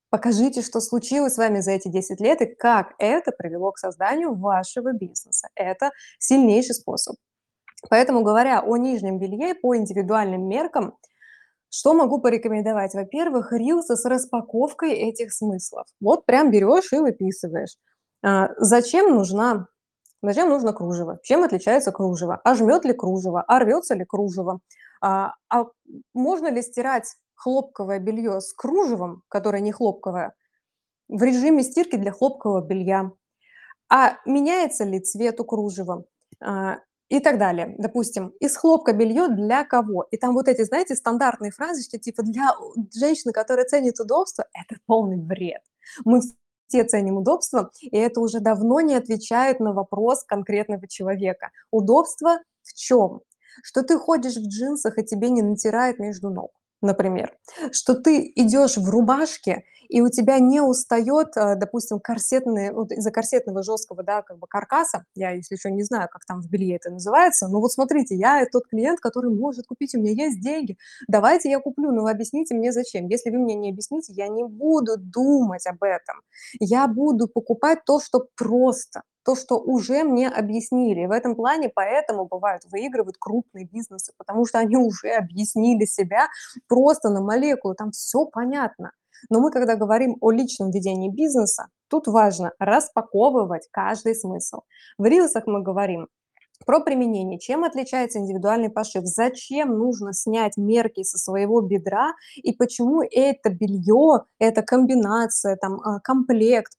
[0.08, 4.32] Покажите, что случилось с вами за эти 10 лет и как это привело к созданию
[4.34, 5.48] вашего бизнеса.
[5.56, 5.90] Это
[6.20, 7.16] сильнейший способ.
[7.90, 10.96] Поэтому, говоря о нижнем белье по индивидуальным меркам,
[11.68, 12.94] что могу порекомендовать?
[12.94, 15.86] Во-первых, рилсы с распаковкой этих смыслов.
[16.00, 17.76] Вот прям берешь и выписываешь.
[18.22, 19.66] А, зачем нужна
[20.32, 21.18] Зачем нужно кружево?
[21.22, 22.40] Чем отличается кружево?
[22.44, 23.42] А жмет ли кружево?
[23.46, 24.60] А рвется ли кружево?
[25.00, 25.66] А, а
[26.14, 30.34] можно ли стирать хлопковое белье с кружевом, которое не хлопковое,
[31.08, 33.12] в режиме стирки для хлопкового белья?
[33.88, 36.04] А меняется ли цвет у кружева?
[36.40, 37.74] А, и так далее.
[37.78, 40.06] Допустим, из хлопка белье для кого?
[40.10, 42.52] И там вот эти, знаете, стандартные фразы, что типа для
[42.92, 45.62] женщины, которая ценит удобство, это полный бред.
[46.04, 46.20] Мы
[46.68, 51.50] все ценим удобство, и это уже давно не отвечает на вопрос конкретного человека.
[51.70, 53.20] Удобство в чем?
[53.62, 56.50] Что ты ходишь в джинсах, и тебе не натирает между ног
[56.82, 57.36] например,
[57.72, 63.10] что ты идешь в рубашке, и у тебя не устает, э, допустим, корсетный, вот из-за
[63.10, 66.76] корсетного жесткого, да, как бы каркаса, я, если что, не знаю, как там в белье
[66.76, 70.76] это называется, но вот смотрите, я тот клиент, который может купить, у меня есть деньги,
[71.08, 73.06] давайте я куплю, но вы объясните мне зачем.
[73.06, 76.16] Если вы мне не объясните, я не буду думать об этом,
[76.60, 81.06] я буду покупать то, что просто, то, что уже мне объяснили.
[81.06, 86.28] В этом плане поэтому бывают выигрывают крупные бизнесы, потому что они уже объяснили себя
[86.68, 88.92] просто на молекулу, там все понятно.
[89.30, 94.60] Но мы, когда говорим о личном ведении бизнеса, тут важно распаковывать каждый смысл.
[94.98, 96.08] В рилсах мы говорим
[96.64, 102.12] про применение, чем отличается индивидуальный пошив, зачем нужно снять мерки со своего бедра?
[102.36, 106.72] И почему это белье, эта комбинация, там, а, комплект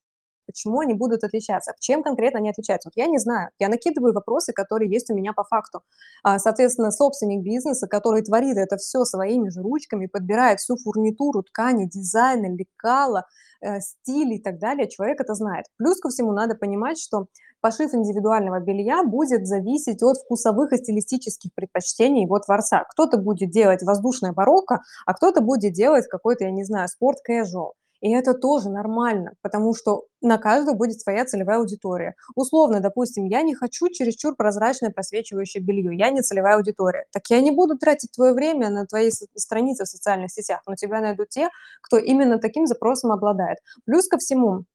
[0.47, 2.89] почему они будут отличаться, чем конкретно они отличаются.
[2.89, 5.81] Вот я не знаю, я накидываю вопросы, которые есть у меня по факту.
[6.23, 11.86] А, соответственно, собственник бизнеса, который творит это все своими же ручками, подбирает всю фурнитуру, ткани,
[11.86, 13.25] дизайны, лекала,
[13.62, 15.65] э, стиль и так далее, человек это знает.
[15.77, 17.27] Плюс ко всему надо понимать, что
[17.62, 22.86] пошив индивидуального белья будет зависеть от вкусовых и стилистических предпочтений его творца.
[22.89, 27.71] Кто-то будет делать воздушное барокко, а кто-то будет делать какой-то, я не знаю, спорт casual.
[28.01, 32.15] И это тоже нормально, потому что на каждого будет своя целевая аудитория.
[32.36, 37.05] Условно, допустим, я не хочу чересчур прозрачное просвечивающее белье, я не целевая аудитория.
[37.12, 41.01] Так я не буду тратить твое время на твои страницы в социальных сетях, но тебя
[41.01, 41.49] найдут те,
[41.81, 43.57] кто именно таким запросом обладает.
[43.86, 44.65] Плюс ко всему,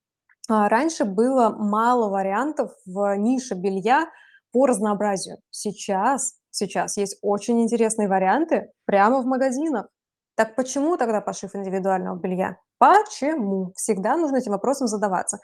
[0.48, 4.08] а, раньше было мало вариантов в нише белья
[4.52, 5.38] по разнообразию.
[5.50, 9.86] Сейчас, сейчас есть очень интересные варианты прямо в магазинах.
[10.38, 12.56] Так почему тогда пошив индивидуального белья?
[12.78, 13.72] Почему?
[13.76, 15.38] Всегда нужно этим вопросом задаваться.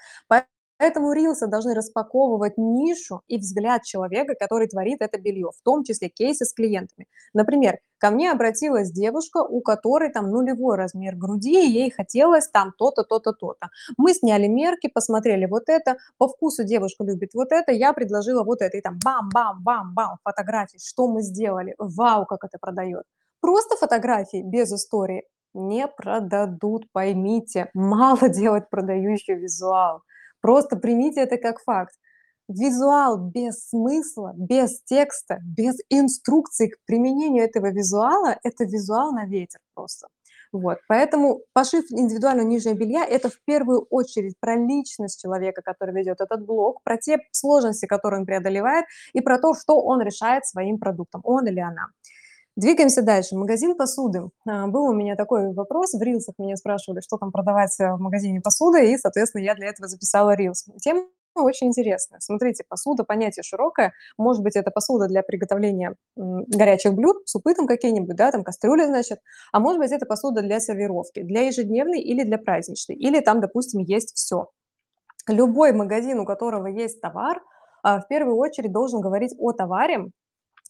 [0.80, 6.08] Поэтому рилсы должны распаковывать нишу и взгляд человека, который творит это белье, в том числе
[6.08, 7.06] кейсы с клиентами.
[7.34, 12.72] Например, ко мне обратилась девушка, у которой там нулевой размер груди, и ей хотелось там
[12.78, 13.68] то-то, то-то, то-то.
[13.98, 18.62] Мы сняли мерки, посмотрели вот это, по вкусу девушка любит вот это, я предложила вот
[18.62, 23.04] это, и там бам-бам-бам-бам, фотографии, что мы сделали, вау, как это продает.
[23.40, 25.24] Просто фотографии без истории
[25.54, 27.70] не продадут, поймите.
[27.74, 30.02] Мало делать продающий визуал.
[30.40, 31.94] Просто примите это как факт.
[32.48, 39.60] Визуал без смысла, без текста, без инструкций к применению этого визуала– это визуал на ветер
[39.74, 40.08] просто.
[40.50, 40.78] Вот.
[40.88, 46.46] Поэтому пошив индивидуального нижнего белья– это в первую очередь про личность человека, который ведет этот
[46.46, 51.20] блог, про те сложности, которые он преодолевает, и про то, что он решает своим продуктом,
[51.24, 51.88] он или она.
[52.58, 53.36] Двигаемся дальше.
[53.36, 54.30] Магазин посуды.
[54.44, 58.00] А, был у меня такой вопрос, в рилсах меня спрашивали, что там продавать э, в
[58.00, 60.64] магазине посуды, и, соответственно, я для этого записала рилс.
[60.82, 61.04] Тема
[61.36, 62.18] очень интересная.
[62.18, 63.92] Смотрите, посуда, понятие широкое.
[64.18, 69.20] Может быть, это посуда для приготовления горячих блюд, супы там какие-нибудь, да, там кастрюли, значит.
[69.52, 72.96] А может быть, это посуда для сервировки, для ежедневной или для праздничной.
[72.96, 74.48] Или там, допустим, есть все.
[75.28, 77.40] Любой магазин, у которого есть товар,
[77.84, 80.10] а, в первую очередь должен говорить о товаре.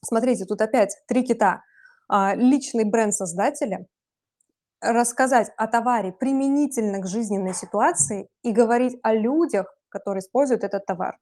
[0.05, 1.63] Смотрите, тут опять три кита–
[2.11, 3.87] личный бренд создателя,
[4.81, 11.19] рассказать о товаре применительно к жизненной ситуации и говорить о людях, которые используют этот товар.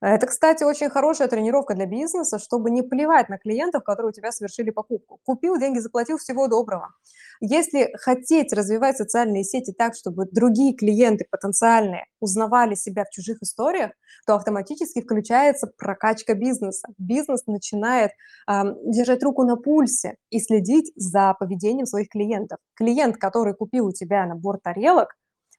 [0.00, 4.32] Это, кстати, очень хорошая тренировка для бизнеса, чтобы не плевать на клиентов, которые у тебя
[4.32, 5.20] совершили покупку.
[5.24, 6.94] Купил, деньги заплатил, всего доброго.
[7.40, 13.92] Если хотеть развивать социальные сети так, чтобы другие клиенты потенциальные узнавали себя в чужих историях,
[14.26, 16.88] то автоматически включается прокачка бизнеса.
[16.98, 18.12] Бизнес начинает
[18.48, 22.58] э, держать руку на пульсе и следить за поведением своих клиентов.
[22.74, 25.14] Клиент, который купил у тебя набор тарелок,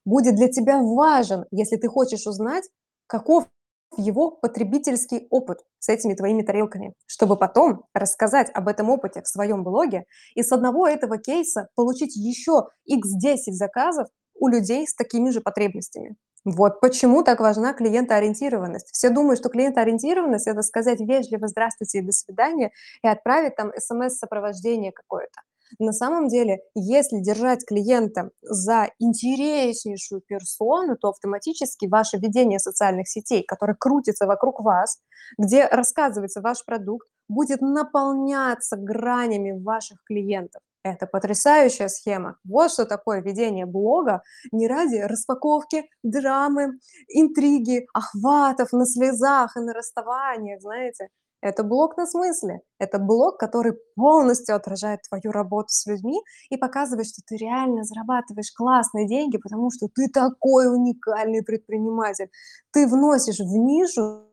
[0.06, 2.64] будет для тебя важен, если ты хочешь узнать,
[3.08, 3.48] каков
[3.98, 9.64] его потребительский опыт с этими твоими тарелками, чтобы потом рассказать об этом опыте в своем
[9.64, 10.06] блоге
[10.36, 16.16] и с одного этого кейса получить еще x10 заказов у людей с такими же потребностями.
[16.46, 18.90] Вот почему так важна клиентоориентированность.
[18.92, 22.72] Все думают, что клиентоориентированность– это сказать вежливо «здравствуйте» и «до свидания»
[23.04, 25.42] и отправить там смс-сопровождение какое-то.
[25.80, 33.44] На самом деле, если держать клиента за интереснейшую персону, то автоматически ваше ведение социальных сетей,
[33.44, 35.00] которое крутится вокруг вас,
[35.38, 40.62] где рассказывается ваш продукт, будет наполняться гранями ваших клиентов.
[40.84, 42.38] Это потрясающая схема.
[42.44, 49.74] Вот что такое ведение блога не ради распаковки, драмы, интриги, охватов на слезах и на
[49.74, 51.10] расставаниях, знаете.
[51.46, 52.62] Это блок на смысле.
[52.80, 58.52] Это блок, который полностью отражает твою работу с людьми и показывает, что ты реально зарабатываешь
[58.52, 62.32] классные деньги, потому что ты такой уникальный предприниматель.
[62.72, 64.24] Ты вносишь в нишу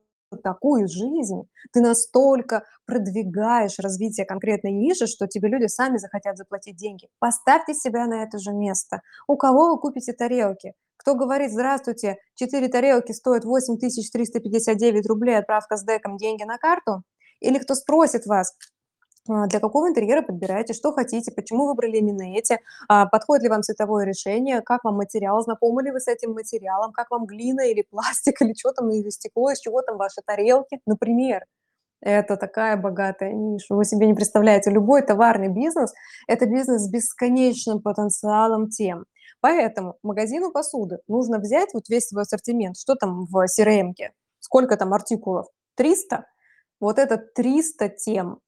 [0.42, 1.42] такую жизнь,
[1.74, 7.08] ты настолько продвигаешь развитие конкретной ниши, что тебе люди сами захотят заплатить деньги.
[7.18, 9.02] Поставьте себя на это же место.
[9.26, 10.72] У кого вы купите тарелки?
[11.02, 17.02] Кто говорит, здравствуйте, 4 тарелки стоят 8359 рублей, отправка с деком, деньги на карту?
[17.40, 18.54] Или кто спросит вас,
[19.28, 23.62] «А, для какого интерьера подбираете, что хотите, почему выбрали именно эти, а, подходит ли вам
[23.62, 27.82] цветовое решение, как вам материал, знакомы ли вы с этим материалом, как вам глина или
[27.82, 31.44] пластик, или что там, или стекло, из чего там ваши тарелки, например.
[32.00, 33.74] Это такая богатая ниша.
[33.74, 35.92] Вы себе не представляете, любой товарный бизнес–
[36.28, 39.04] это бизнес с бесконечным потенциалом тем.
[39.42, 42.78] Поэтому магазину посуды нужно взять вот весь свой ассортимент.
[42.78, 43.92] Что там в crm
[44.38, 45.48] Сколько там артикулов?
[45.74, 46.24] 300?
[46.78, 48.38] Вот это 300 тем,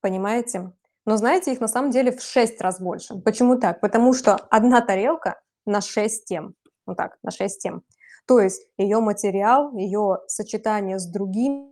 [0.00, 0.72] понимаете?
[1.06, 3.14] Но знаете, их на самом деле в 6 раз больше.
[3.20, 3.80] Почему так?
[3.80, 6.54] Потому что одна тарелка на 6 тем.
[6.84, 7.82] Вот так, на 6 тем.
[8.26, 11.70] То есть ее материал, ее сочетание с другими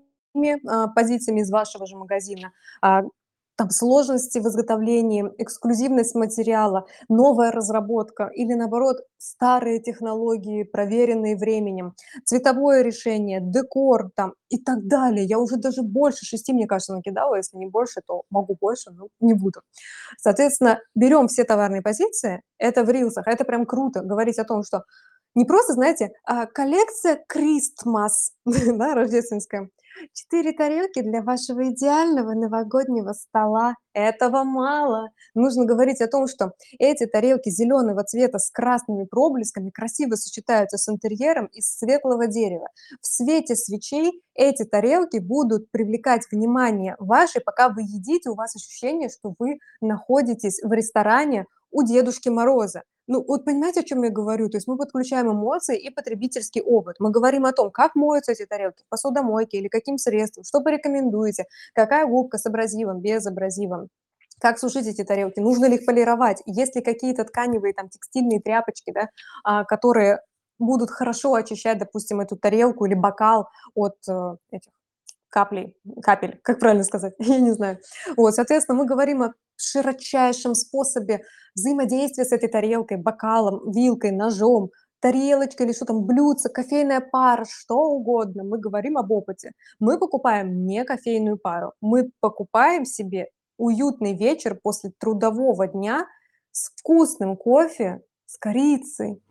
[0.68, 3.02] а, позициями из вашего же магазина, а,
[3.58, 11.94] там сложности в изготовлении, эксклюзивность материала, новая разработка или, наоборот, старые технологии, проверенные временем,
[12.24, 15.24] цветовое решение, декор там и так далее.
[15.24, 17.34] Я уже даже больше шести, мне кажется, накидала.
[17.34, 19.60] Если не больше, то могу больше, но не буду.
[20.18, 24.84] Соответственно, берем все товарные позиции, это в рилсах, это прям круто, говорить о том, что
[25.34, 29.68] не просто, знаете, а коллекция Christmas, да, рождественская,
[30.12, 33.74] Четыре тарелки для вашего идеального новогоднего стола.
[33.92, 35.08] Этого мало.
[35.34, 40.88] Нужно говорить о том, что эти тарелки зеленого цвета с красными проблесками красиво сочетаются с
[40.88, 42.68] интерьером из светлого дерева.
[43.00, 49.08] В свете свечей эти тарелки будут привлекать внимание ваше, пока вы едите, у вас ощущение,
[49.08, 52.82] что вы находитесь в ресторане у Дедушки Мороза.
[53.10, 54.50] Ну, вот понимаете, о чем я говорю?
[54.50, 56.96] То есть мы подключаем эмоции и потребительский опыт.
[57.00, 61.46] Мы говорим о том, как моются эти тарелки, в посудомойке или каким средством, что порекомендуете,
[61.74, 63.88] какая губка с абразивом, без абразивом,
[64.40, 68.92] как сушить эти тарелки, нужно ли их полировать, есть ли какие-то тканевые, там, текстильные тряпочки,
[68.92, 69.08] да,
[69.42, 70.20] а, которые
[70.58, 74.72] будут хорошо очищать, допустим, эту тарелку или бокал от э, этих
[75.28, 77.78] каплей, капель, как правильно сказать, я не знаю.
[78.16, 81.22] Вот, соответственно, мы говорим о широчайшем способе
[81.54, 87.76] взаимодействия с этой тарелкой, бокалом, вилкой, ножом, тарелочкой или что там, блюдце, кофейная пара, что
[87.76, 88.44] угодно.
[88.44, 89.52] Мы говорим об опыте.
[89.78, 96.07] Мы покупаем не кофейную пару, мы покупаем себе уютный вечер после трудового дня
[96.53, 99.22] с вкусным кофе, с корицей,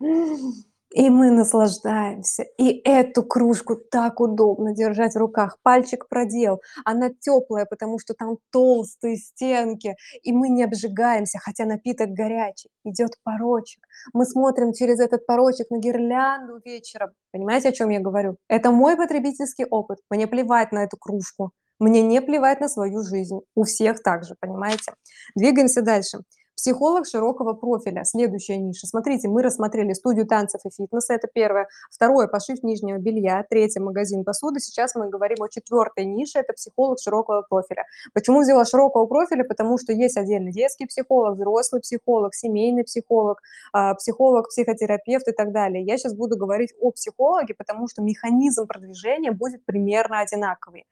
[0.90, 2.44] И мы наслаждаемся.
[2.56, 5.58] И эту кружку так удобно держать в руках.
[5.62, 12.10] Пальчик продел, она теплая, потому что там толстые стенки, и мы не обжигаемся, хотя напиток
[12.10, 12.70] горячий.
[12.84, 13.84] Идет порочек.
[14.14, 17.10] Мы смотрим через этот порочек на гирлянду вечером.
[17.32, 18.36] Понимаете, о чем я говорю?
[18.48, 19.98] Это мой потребительский опыт.
[20.08, 21.50] Мне плевать на эту кружку.
[21.78, 23.40] Мне не плевать на свою жизнь.
[23.54, 24.94] У всех так же, понимаете?
[25.36, 26.18] Двигаемся дальше.
[26.58, 28.02] Психолог широкого профиля.
[28.04, 28.88] Следующая ниша.
[28.88, 31.68] Смотрите, мы рассмотрели студию танцев и фитнеса, это первое.
[31.88, 33.46] Второе, пошив нижнего белья.
[33.48, 34.58] Третье, магазин посуды.
[34.58, 37.84] Сейчас мы говорим о четвертой нише, это психолог широкого профиля.
[38.12, 39.44] Почему взяла широкого профиля?
[39.44, 43.40] Потому что есть отдельный детский психолог, взрослый психолог, семейный психолог,
[43.72, 45.84] а, психолог, психотерапевт и так далее.
[45.84, 50.86] Я сейчас буду говорить о психологе, потому что механизм продвижения будет примерно одинаковый.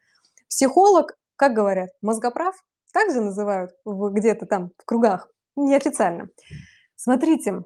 [0.49, 2.55] Психолог, как говорят, мозгоправ,
[2.93, 5.29] также называют где-то там в кругах.
[5.57, 6.29] Неофициально.
[6.97, 7.63] Смотрите,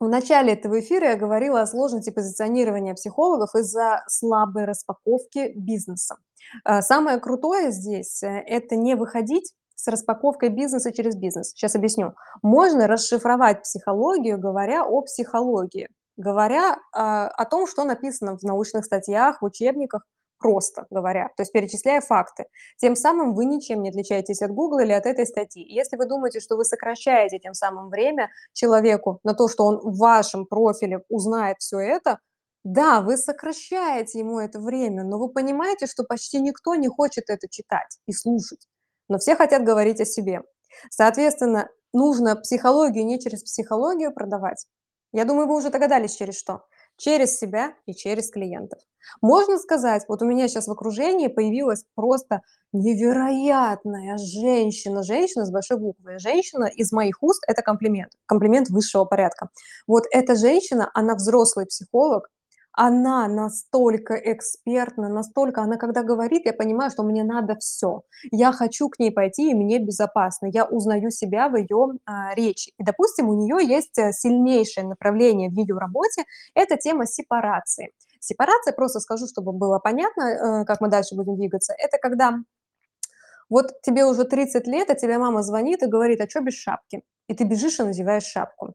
[0.00, 6.16] в начале этого эфира я говорила о сложности позиционирования психологов из-за слабой распаковки бизнеса.
[6.64, 11.50] А, самое крутое здесь– э, это не выходить с распаковкой бизнеса через бизнес.
[11.50, 12.14] Сейчас объясню.
[12.42, 19.40] Можно расшифровать психологию, говоря о психологии, говоря а, о том, что написано в научных статьях,
[19.40, 20.04] в учебниках,
[20.44, 22.44] просто говоря, то есть перечисляя факты.
[22.76, 25.64] Тем самым вы ничем не отличаетесь от Google или от этой статьи.
[25.66, 29.96] Если вы думаете, что вы сокращаете тем самым время человеку на то, что он в
[29.96, 32.18] вашем профиле узнает все это,
[32.62, 37.48] да, вы сокращаете ему это время, но вы понимаете, что почти никто не хочет это
[37.48, 38.68] читать и слушать,
[39.08, 40.42] но все хотят говорить о себе.
[40.90, 44.66] Соответственно, нужно психологию не через психологию продавать.
[45.12, 46.64] Я думаю, вы уже догадались, через что
[46.96, 48.80] через себя и через клиентов.
[49.20, 52.40] Можно сказать, вот у меня сейчас в окружении появилась просто
[52.72, 56.18] невероятная женщина, женщина с большой буквы.
[56.18, 59.50] Женщина из моих уст– это комплимент, комплимент высшего порядка.
[59.86, 62.30] Вот эта женщина, она взрослый психолог,
[62.76, 68.02] она настолько экспертна, настолько, она когда говорит, я понимаю, что мне надо все.
[68.32, 70.46] Я хочу к ней пойти, и мне безопасно.
[70.46, 72.72] Я узнаю себя в ее а, речи.
[72.76, 77.92] И, допустим, у нее есть э, сильнейшее направление в видеоработе, это тема сепарации.
[78.18, 82.38] Сепарация, просто скажу, чтобы было понятно, э, как мы дальше будем двигаться, это когда
[83.48, 87.02] вот тебе уже 30 лет, а тебе мама звонит и говорит, а что без шапки?
[87.28, 88.74] И ты бежишь и надеваешь шапку.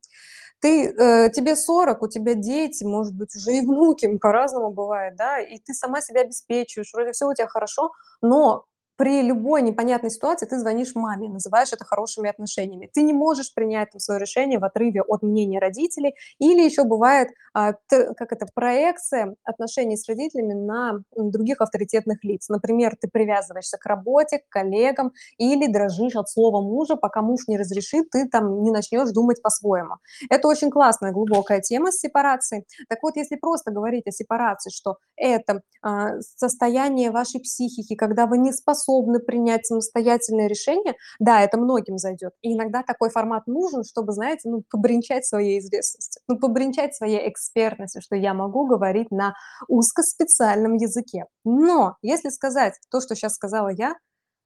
[0.64, 5.40] Ты, э, тебе 40, у тебя дети, может быть, уже и внуки, по-разному бывает, да,
[5.40, 7.92] и ты сама себя обеспечиваешь, вроде все у тебя хорошо,
[8.22, 8.66] но
[9.00, 12.90] при любой непонятной ситуации ты звонишь маме, называешь это хорошими отношениями.
[12.94, 16.16] Ты не можешь принять свое решение в отрыве от мнения родителей.
[16.38, 22.50] Или еще бывает, а, как это, проекция отношений с родителями на других авторитетных лиц.
[22.50, 27.58] Например, ты привязываешься к работе, к коллегам или дрожишь от слова мужа, пока муж не
[27.58, 29.96] разрешит, ты там не начнешь думать по-своему.
[30.30, 32.66] Это очень классная, глубокая тема с сепарацией.
[32.90, 38.38] Так вот, если просто говорить о сепарации, что это а, состояние вашей психики, когда вы
[38.40, 42.34] не способны способны принять самостоятельное решение, да, это многим зайдет.
[42.42, 48.02] И иногда такой формат нужен, чтобы, знаете, ну, побренчать своей известностью, ну, побренчать своей экспертностью,
[48.02, 49.34] что я могу говорить на
[49.68, 51.26] узкоспециальном языке.
[51.44, 53.96] Но если сказать то, что сейчас сказала я,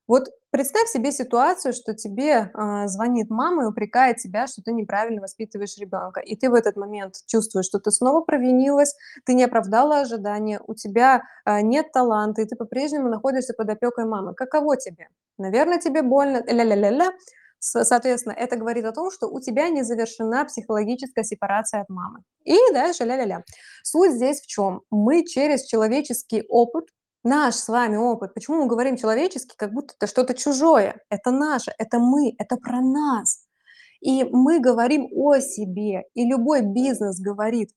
[0.07, 5.21] вот представь себе ситуацию, что тебе э, звонит мама и упрекает тебя, что ты неправильно
[5.21, 8.95] воспитываешь ребенка, и ты в этот момент чувствуешь, что ты снова провинилась,
[9.25, 14.05] ты не оправдала ожидания, у тебя э, нет таланта, и ты по-прежнему находишься под опекой
[14.05, 14.33] мамы.
[14.33, 15.07] Каково тебе?
[15.37, 17.11] Наверное, тебе больно, ля-ля-ля-ля.
[17.59, 22.19] Соответственно, это говорит о том, что у тебя не завершена психологическая сепарация от мамы.
[22.43, 23.43] И дальше ля-ля-ля.
[23.83, 24.81] Суть здесь в чем?
[24.91, 26.89] Мы через человеческий опыт
[27.23, 28.33] Наш с вами опыт.
[28.33, 30.99] Почему мы говорим человеческий, как будто это что-то чужое?
[31.09, 33.45] Это наше, это мы, это про нас.
[34.01, 36.03] И мы говорим о себе.
[36.13, 37.69] И любой бизнес говорит,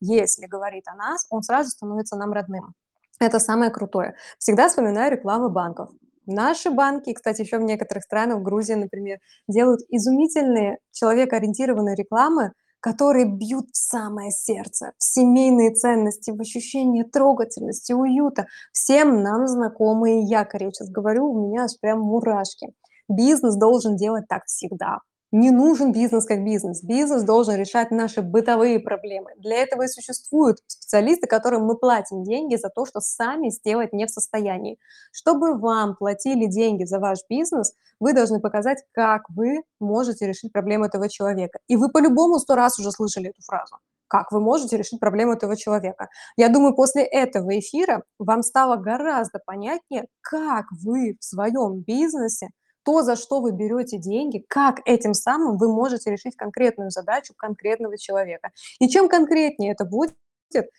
[0.00, 2.74] если говорит о нас, он сразу становится нам родным.
[3.18, 4.16] Это самое крутое.
[4.38, 5.88] Всегда вспоминаю рекламы банков.
[6.26, 13.26] Наши банки, кстати, еще в некоторых странах, в Грузии, например, делают изумительные человекоориентированные рекламы, которые
[13.26, 18.46] бьют в самое сердце, в семейные ценности, в ощущение трогательности, уюта.
[18.72, 20.64] Всем нам знакомые якори.
[20.64, 22.72] Я сейчас говорю, у меня аж прям мурашки.
[23.08, 25.00] Бизнес должен делать так всегда.
[25.32, 26.82] Не нужен бизнес как бизнес.
[26.82, 29.30] Бизнес должен решать наши бытовые проблемы.
[29.36, 34.06] Для этого и существуют специалисты, которым мы платим деньги за то, что сами сделать не
[34.06, 34.80] в состоянии.
[35.12, 40.86] Чтобы вам платили деньги за ваш бизнес, вы должны показать, как вы можете решить проблему
[40.86, 41.60] этого человека.
[41.68, 43.76] И вы по-любому сто раз уже слышали эту фразу.
[44.08, 46.08] Как вы можете решить проблему этого человека?
[46.36, 52.48] Я думаю, после этого эфира вам стало гораздо понятнее, как вы в своем бизнесе
[52.90, 57.96] то, за что вы берете деньги, как этим самым вы можете решить конкретную задачу конкретного
[57.96, 58.50] человека.
[58.80, 60.16] И чем конкретнее это будет,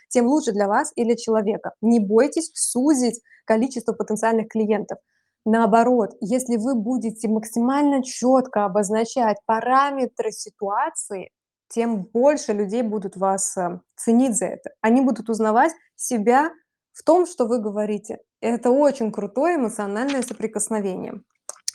[0.10, 1.72] тем лучше для вас и для человека.
[1.80, 4.98] Не бойтесь сузить количество потенциальных клиентов.
[5.46, 11.32] Наоборот, если вы будете максимально четко обозначать параметры ситуации,
[11.70, 14.72] тем больше людей будут вас э, ценить за это.
[14.82, 16.52] Они будут узнавать себя
[16.92, 18.20] в том, что вы говорите.
[18.42, 21.22] Это очень крутое эмоциональное соприкосновение.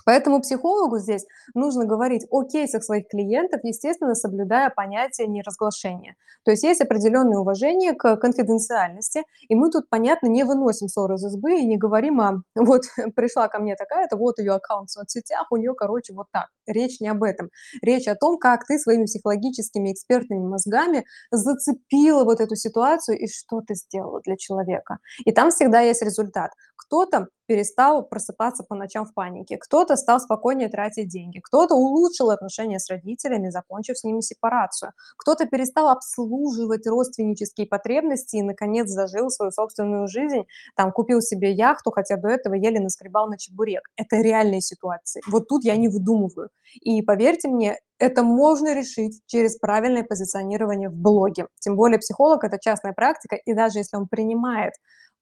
[0.07, 6.15] Поэтому психологу здесь нужно говорить о кейсах своих клиентов, естественно, соблюдая понятие неразглашения.
[6.45, 11.25] То есть есть определенное уважение к конфиденциальности, и мы тут, понятно, не выносим ссоры из
[11.25, 12.83] избы и не говорим, а вот
[13.17, 16.47] пришла ко мне такая-то, вот ее аккаунт в соцсетях, у нее, короче, вот так.
[16.69, 17.51] Речь не об этом.
[17.83, 23.61] Речь о том, как ты своими психологическими экспертными мозгами зацепила вот эту ситуацию и что
[23.61, 24.99] ты сделала для человека.
[25.25, 26.53] И там всегда есть результат.
[26.77, 32.79] Кто-то перестал просыпаться по ночам в панике, кто-то стал спокойнее тратить деньги, кто-то улучшил отношения
[32.79, 39.53] с родителями, закончив с ними сепарацию, кто-то перестал обслуживать родственнические потребности и, наконец, зажил свою
[39.53, 40.45] собственную жизнь,
[40.75, 43.89] там, купил себе яхту, хотя до этого еле наскребал на чебурек.
[43.97, 45.23] Это реальные ситуации.
[45.29, 46.51] Вот тут я не выдумываю.
[46.81, 51.47] И поверьте мне, это можно решить через правильное позиционирование в блоге.
[51.61, 54.75] Тем более психолог– это частная практика, и даже если он принимает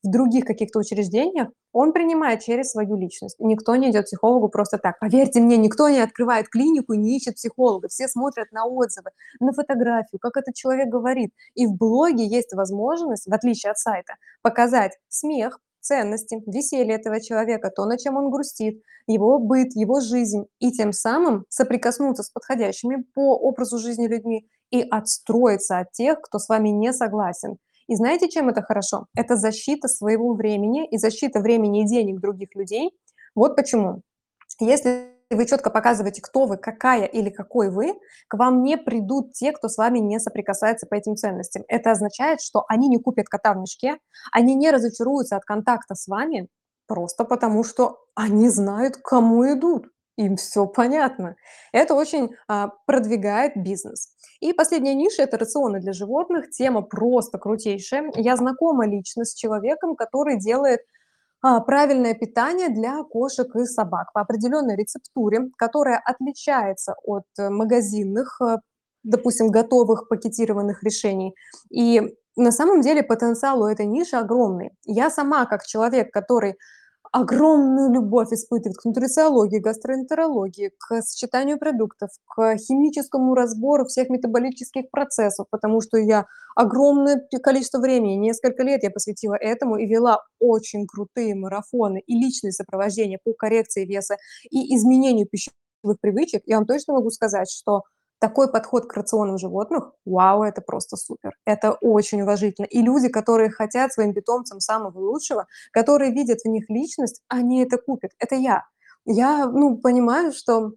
[0.04, 3.36] в других каких-то учреждениях, он принимает через свою личность.
[3.40, 4.98] Никто не идет к психологу просто так.
[5.00, 7.88] Поверьте мне, никто не открывает клинику и не ищет психолога.
[7.88, 11.32] Все смотрят на отзывы, на фотографию, как этот человек говорит.
[11.54, 17.70] И в блоге есть возможность, в отличие от сайта, показать смех, ценности, веселье этого человека,
[17.70, 23.04] то, на чем он грустит, его быт, его жизнь, и тем самым соприкоснуться с подходящими
[23.14, 27.56] по образу жизни людьми и отстроиться от тех, кто с вами не согласен.
[27.88, 29.06] И знаете, чем это хорошо?
[29.14, 32.92] Это защита своего времени и защита времени и денег других людей.
[33.34, 34.02] Вот почему.
[34.60, 37.94] Если вы четко показываете, кто вы, какая или какой вы,
[38.28, 41.64] к вам не придут те, кто с вами не соприкасается по этим ценностям.
[41.68, 43.98] Это означает, что они не купят кота в мешке,
[44.32, 46.48] они не разочаруются от контакта с вами,
[46.86, 49.86] просто потому что они знают, к кому идут.
[50.16, 51.34] Им все понятно.
[51.72, 54.10] Это очень а, продвигает бизнес.
[54.40, 56.50] И последняя ниша– это рационы для животных.
[56.50, 58.12] Тема просто крутейшая.
[58.14, 60.80] Я знакома лично с человеком, который делает
[61.42, 68.40] а, правильное питание для кошек и собак по определенной рецептуре, которая отличается от э, магазинных,
[68.40, 68.56] э,
[69.02, 71.34] допустим, готовых пакетированных решений.
[71.70, 74.70] И на самом деле потенциал у этой ниши огромный.
[74.86, 76.56] Я сама, как человек, который
[77.14, 85.46] огромную любовь испытывает к нутрициологии, гастроэнтерологии, к сочетанию продуктов, к химическому разбору всех метаболических процессов,
[85.48, 91.36] потому что я огромное количество времени, несколько лет я посвятила этому и вела очень крутые
[91.36, 94.16] марафоны и личные сопровождения по коррекции веса
[94.50, 96.42] и изменению пищевых привычек.
[96.46, 97.82] Я вам точно могу сказать, что
[98.24, 101.32] такой подход к рационам животных, вау, это просто супер.
[101.44, 102.64] Это очень уважительно.
[102.64, 107.76] И люди, которые хотят своим питомцам самого лучшего, которые видят в них личность, они это
[107.76, 108.12] купят.
[108.18, 108.64] Это я.
[109.04, 110.72] Я, ну, понимаю, что,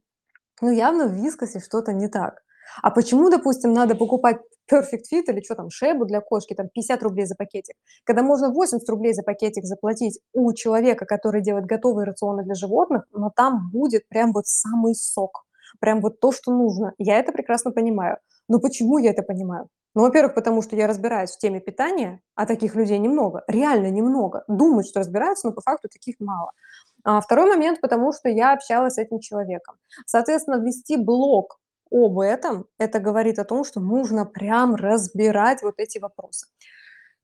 [0.60, 2.43] ну, явно в вискосе что-то не так.
[2.82, 4.39] А почему, допустим, надо покупать
[4.70, 8.50] Perfect Fit или что там, шебу для кошки, там 50 рублей за пакетик, когда можно
[8.50, 13.72] 80 рублей за пакетик заплатить у человека, который делает готовые рационы для животных, но там
[13.72, 15.47] будет прям вот самый сок
[15.80, 16.94] прям вот то, что нужно.
[16.98, 18.18] Я это прекрасно понимаю.
[18.48, 19.68] Но почему я это понимаю?
[19.96, 24.44] Ну, во-первых, потому что я разбираюсь в теме питания, а таких людей немного, реально немного.
[24.48, 26.52] Думают, что разбираются, но по факту таких мало.
[27.04, 29.76] А второй момент, потому что я общалась с этим человеком.
[30.06, 31.60] Соответственно, вести блог
[31.92, 36.48] об этом, это говорит о том, что нужно прям разбирать вот эти вопросы.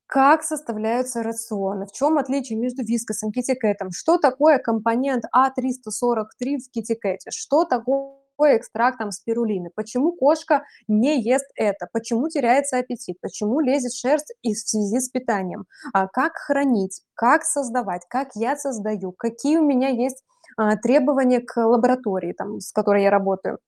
[0.07, 1.85] Как составляются рационы?
[1.85, 3.91] В чем отличие между вискосом и китикетом?
[3.91, 7.31] Что такое компонент А343 в китикете?
[7.31, 13.59] Что такое такой экстракт там спирулины, почему кошка не ест это, почему теряется аппетит, почему
[13.59, 19.11] лезет шерсть и в связи с питанием, а как хранить, как создавать, как я создаю,
[19.11, 20.23] какие у меня есть
[20.57, 23.59] а, требования к лаборатории, там, с которой я работаю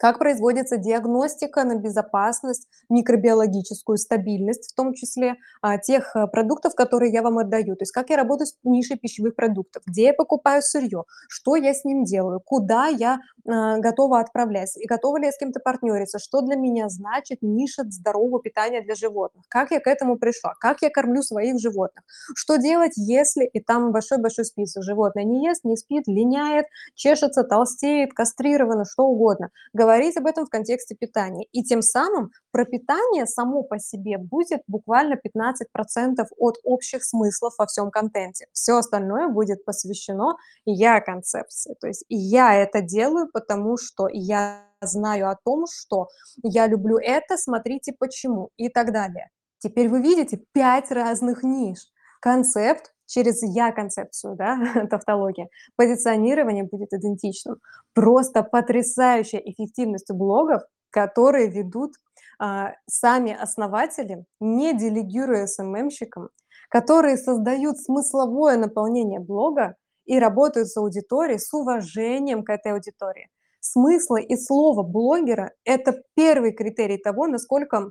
[0.00, 7.12] как производится диагностика на безопасность, микробиологическую стабильность, в том числе а, тех а, продуктов, которые
[7.12, 7.76] я вам отдаю.
[7.76, 11.74] То есть как я работаю с нишей пищевых продуктов, где я покупаю сырье, что я
[11.74, 16.18] с ним делаю, куда я а, готова отправлять, и готова ли я с кем-то партнериться,
[16.18, 20.80] что для меня значит ниша здорового питания для животных, как я к этому пришла, как
[20.80, 25.76] я кормлю своих животных, что делать, если, и там большой-большой список, животное не ест, не
[25.76, 29.50] спит, линяет, чешется, толстеет, кастрировано, что угодно.
[29.90, 31.48] Говорить об этом в контексте питания.
[31.50, 37.66] И тем самым про питание само по себе будет буквально 15% от общих смыслов во
[37.66, 38.46] всем контенте.
[38.52, 41.74] Все остальное будет посвящено я-концепции.
[41.80, 46.06] То есть я это делаю, потому что я знаю о том, что
[46.44, 49.30] я люблю это, смотрите почему и так далее.
[49.58, 51.80] Теперь вы видите 5 разных ниш.
[52.20, 57.56] Концепт через я-концепцию, да, тавтология, позиционирование будет идентичным.
[57.92, 61.94] Просто потрясающая эффективность блогов, которые ведут
[62.38, 66.30] а, сами основатели, не делегируя СММщикам,
[66.68, 69.74] которые создают смысловое наполнение блога
[70.06, 73.28] и работают с аудиторией, с уважением к этой аудитории.
[73.60, 77.90] Смыслы и слово блогера– это первый критерий того, насколько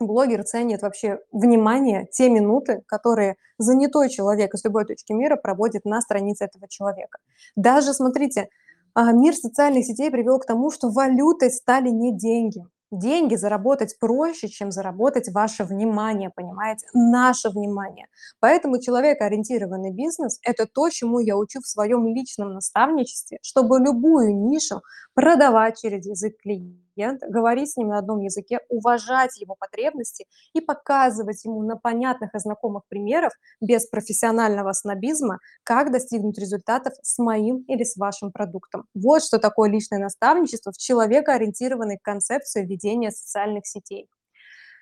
[0.00, 6.00] блогер ценит вообще внимание, те минуты, которые занятой человек из любой точки мира проводит на
[6.00, 7.18] странице этого человека.
[7.56, 8.48] Даже, смотрите,
[8.94, 12.64] а, мир социальных сетей привел к тому, что валютой стали не деньги.
[12.90, 18.08] Деньги заработать проще, чем заработать ваше внимание, понимаете, наше внимание.
[18.40, 24.82] Поэтому человекоориентированный бизнес– это то, чему я учу в своем личном наставничестве, чтобы любую нишу
[25.20, 31.44] продавать через язык клиента говорить с ним на одном языке, уважать его потребности и показывать
[31.44, 37.84] ему на понятных и знакомых примерах без профессионального снобизма, как достигнуть результатов с моим или
[37.84, 38.86] с вашим продуктом.
[38.94, 44.08] Вот что такое личное наставничество в человекоориентированной концепции ведения социальных сетей.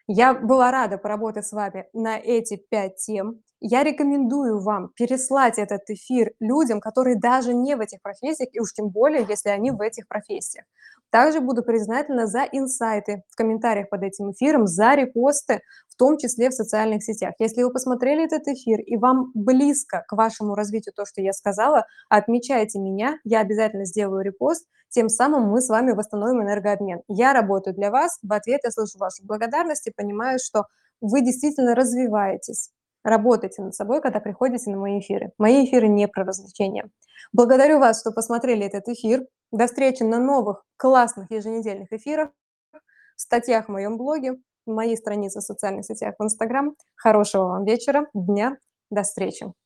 [0.07, 3.43] Я была рада поработать с вами на эти пять тем.
[3.61, 8.72] Я рекомендую вам переслать этот эфир людям, которые даже не в этих профессиях, и уж
[8.72, 10.64] тем более, если они в этих профессиях.
[11.11, 16.50] Также буду признательна за инсайты в комментариях под этим эфиром, за репосты, в том числе
[16.50, 17.34] в социальных сетях.
[17.38, 21.86] Если вы посмотрели этот эфир и вам близко к вашему развитию то, что я сказала,
[22.09, 27.00] отмечайте меня, я обязательно сделаю репост, тем самым мы с вами восстановим энергообмен.
[27.09, 30.64] Я работаю для вас, в ответ я слышу вашу благодарность и понимаю, что
[31.00, 32.70] вы действительно развиваетесь.
[33.09, 35.32] Работайте над собой, когда приходите на мои эфиры.
[35.38, 36.90] Мои эфиры не про развлечения.
[37.32, 39.26] Благодарю вас, что посмотрели этот эфир.
[39.50, 42.28] До встречи на новых классных еженедельных эфирах,
[42.74, 44.34] в статьях в моем блоге,
[44.66, 46.74] в моей странице в социальных сетях в Инстаграм.
[46.96, 48.59] Хорошего вам вечера, дня,
[48.90, 49.54] до встречи.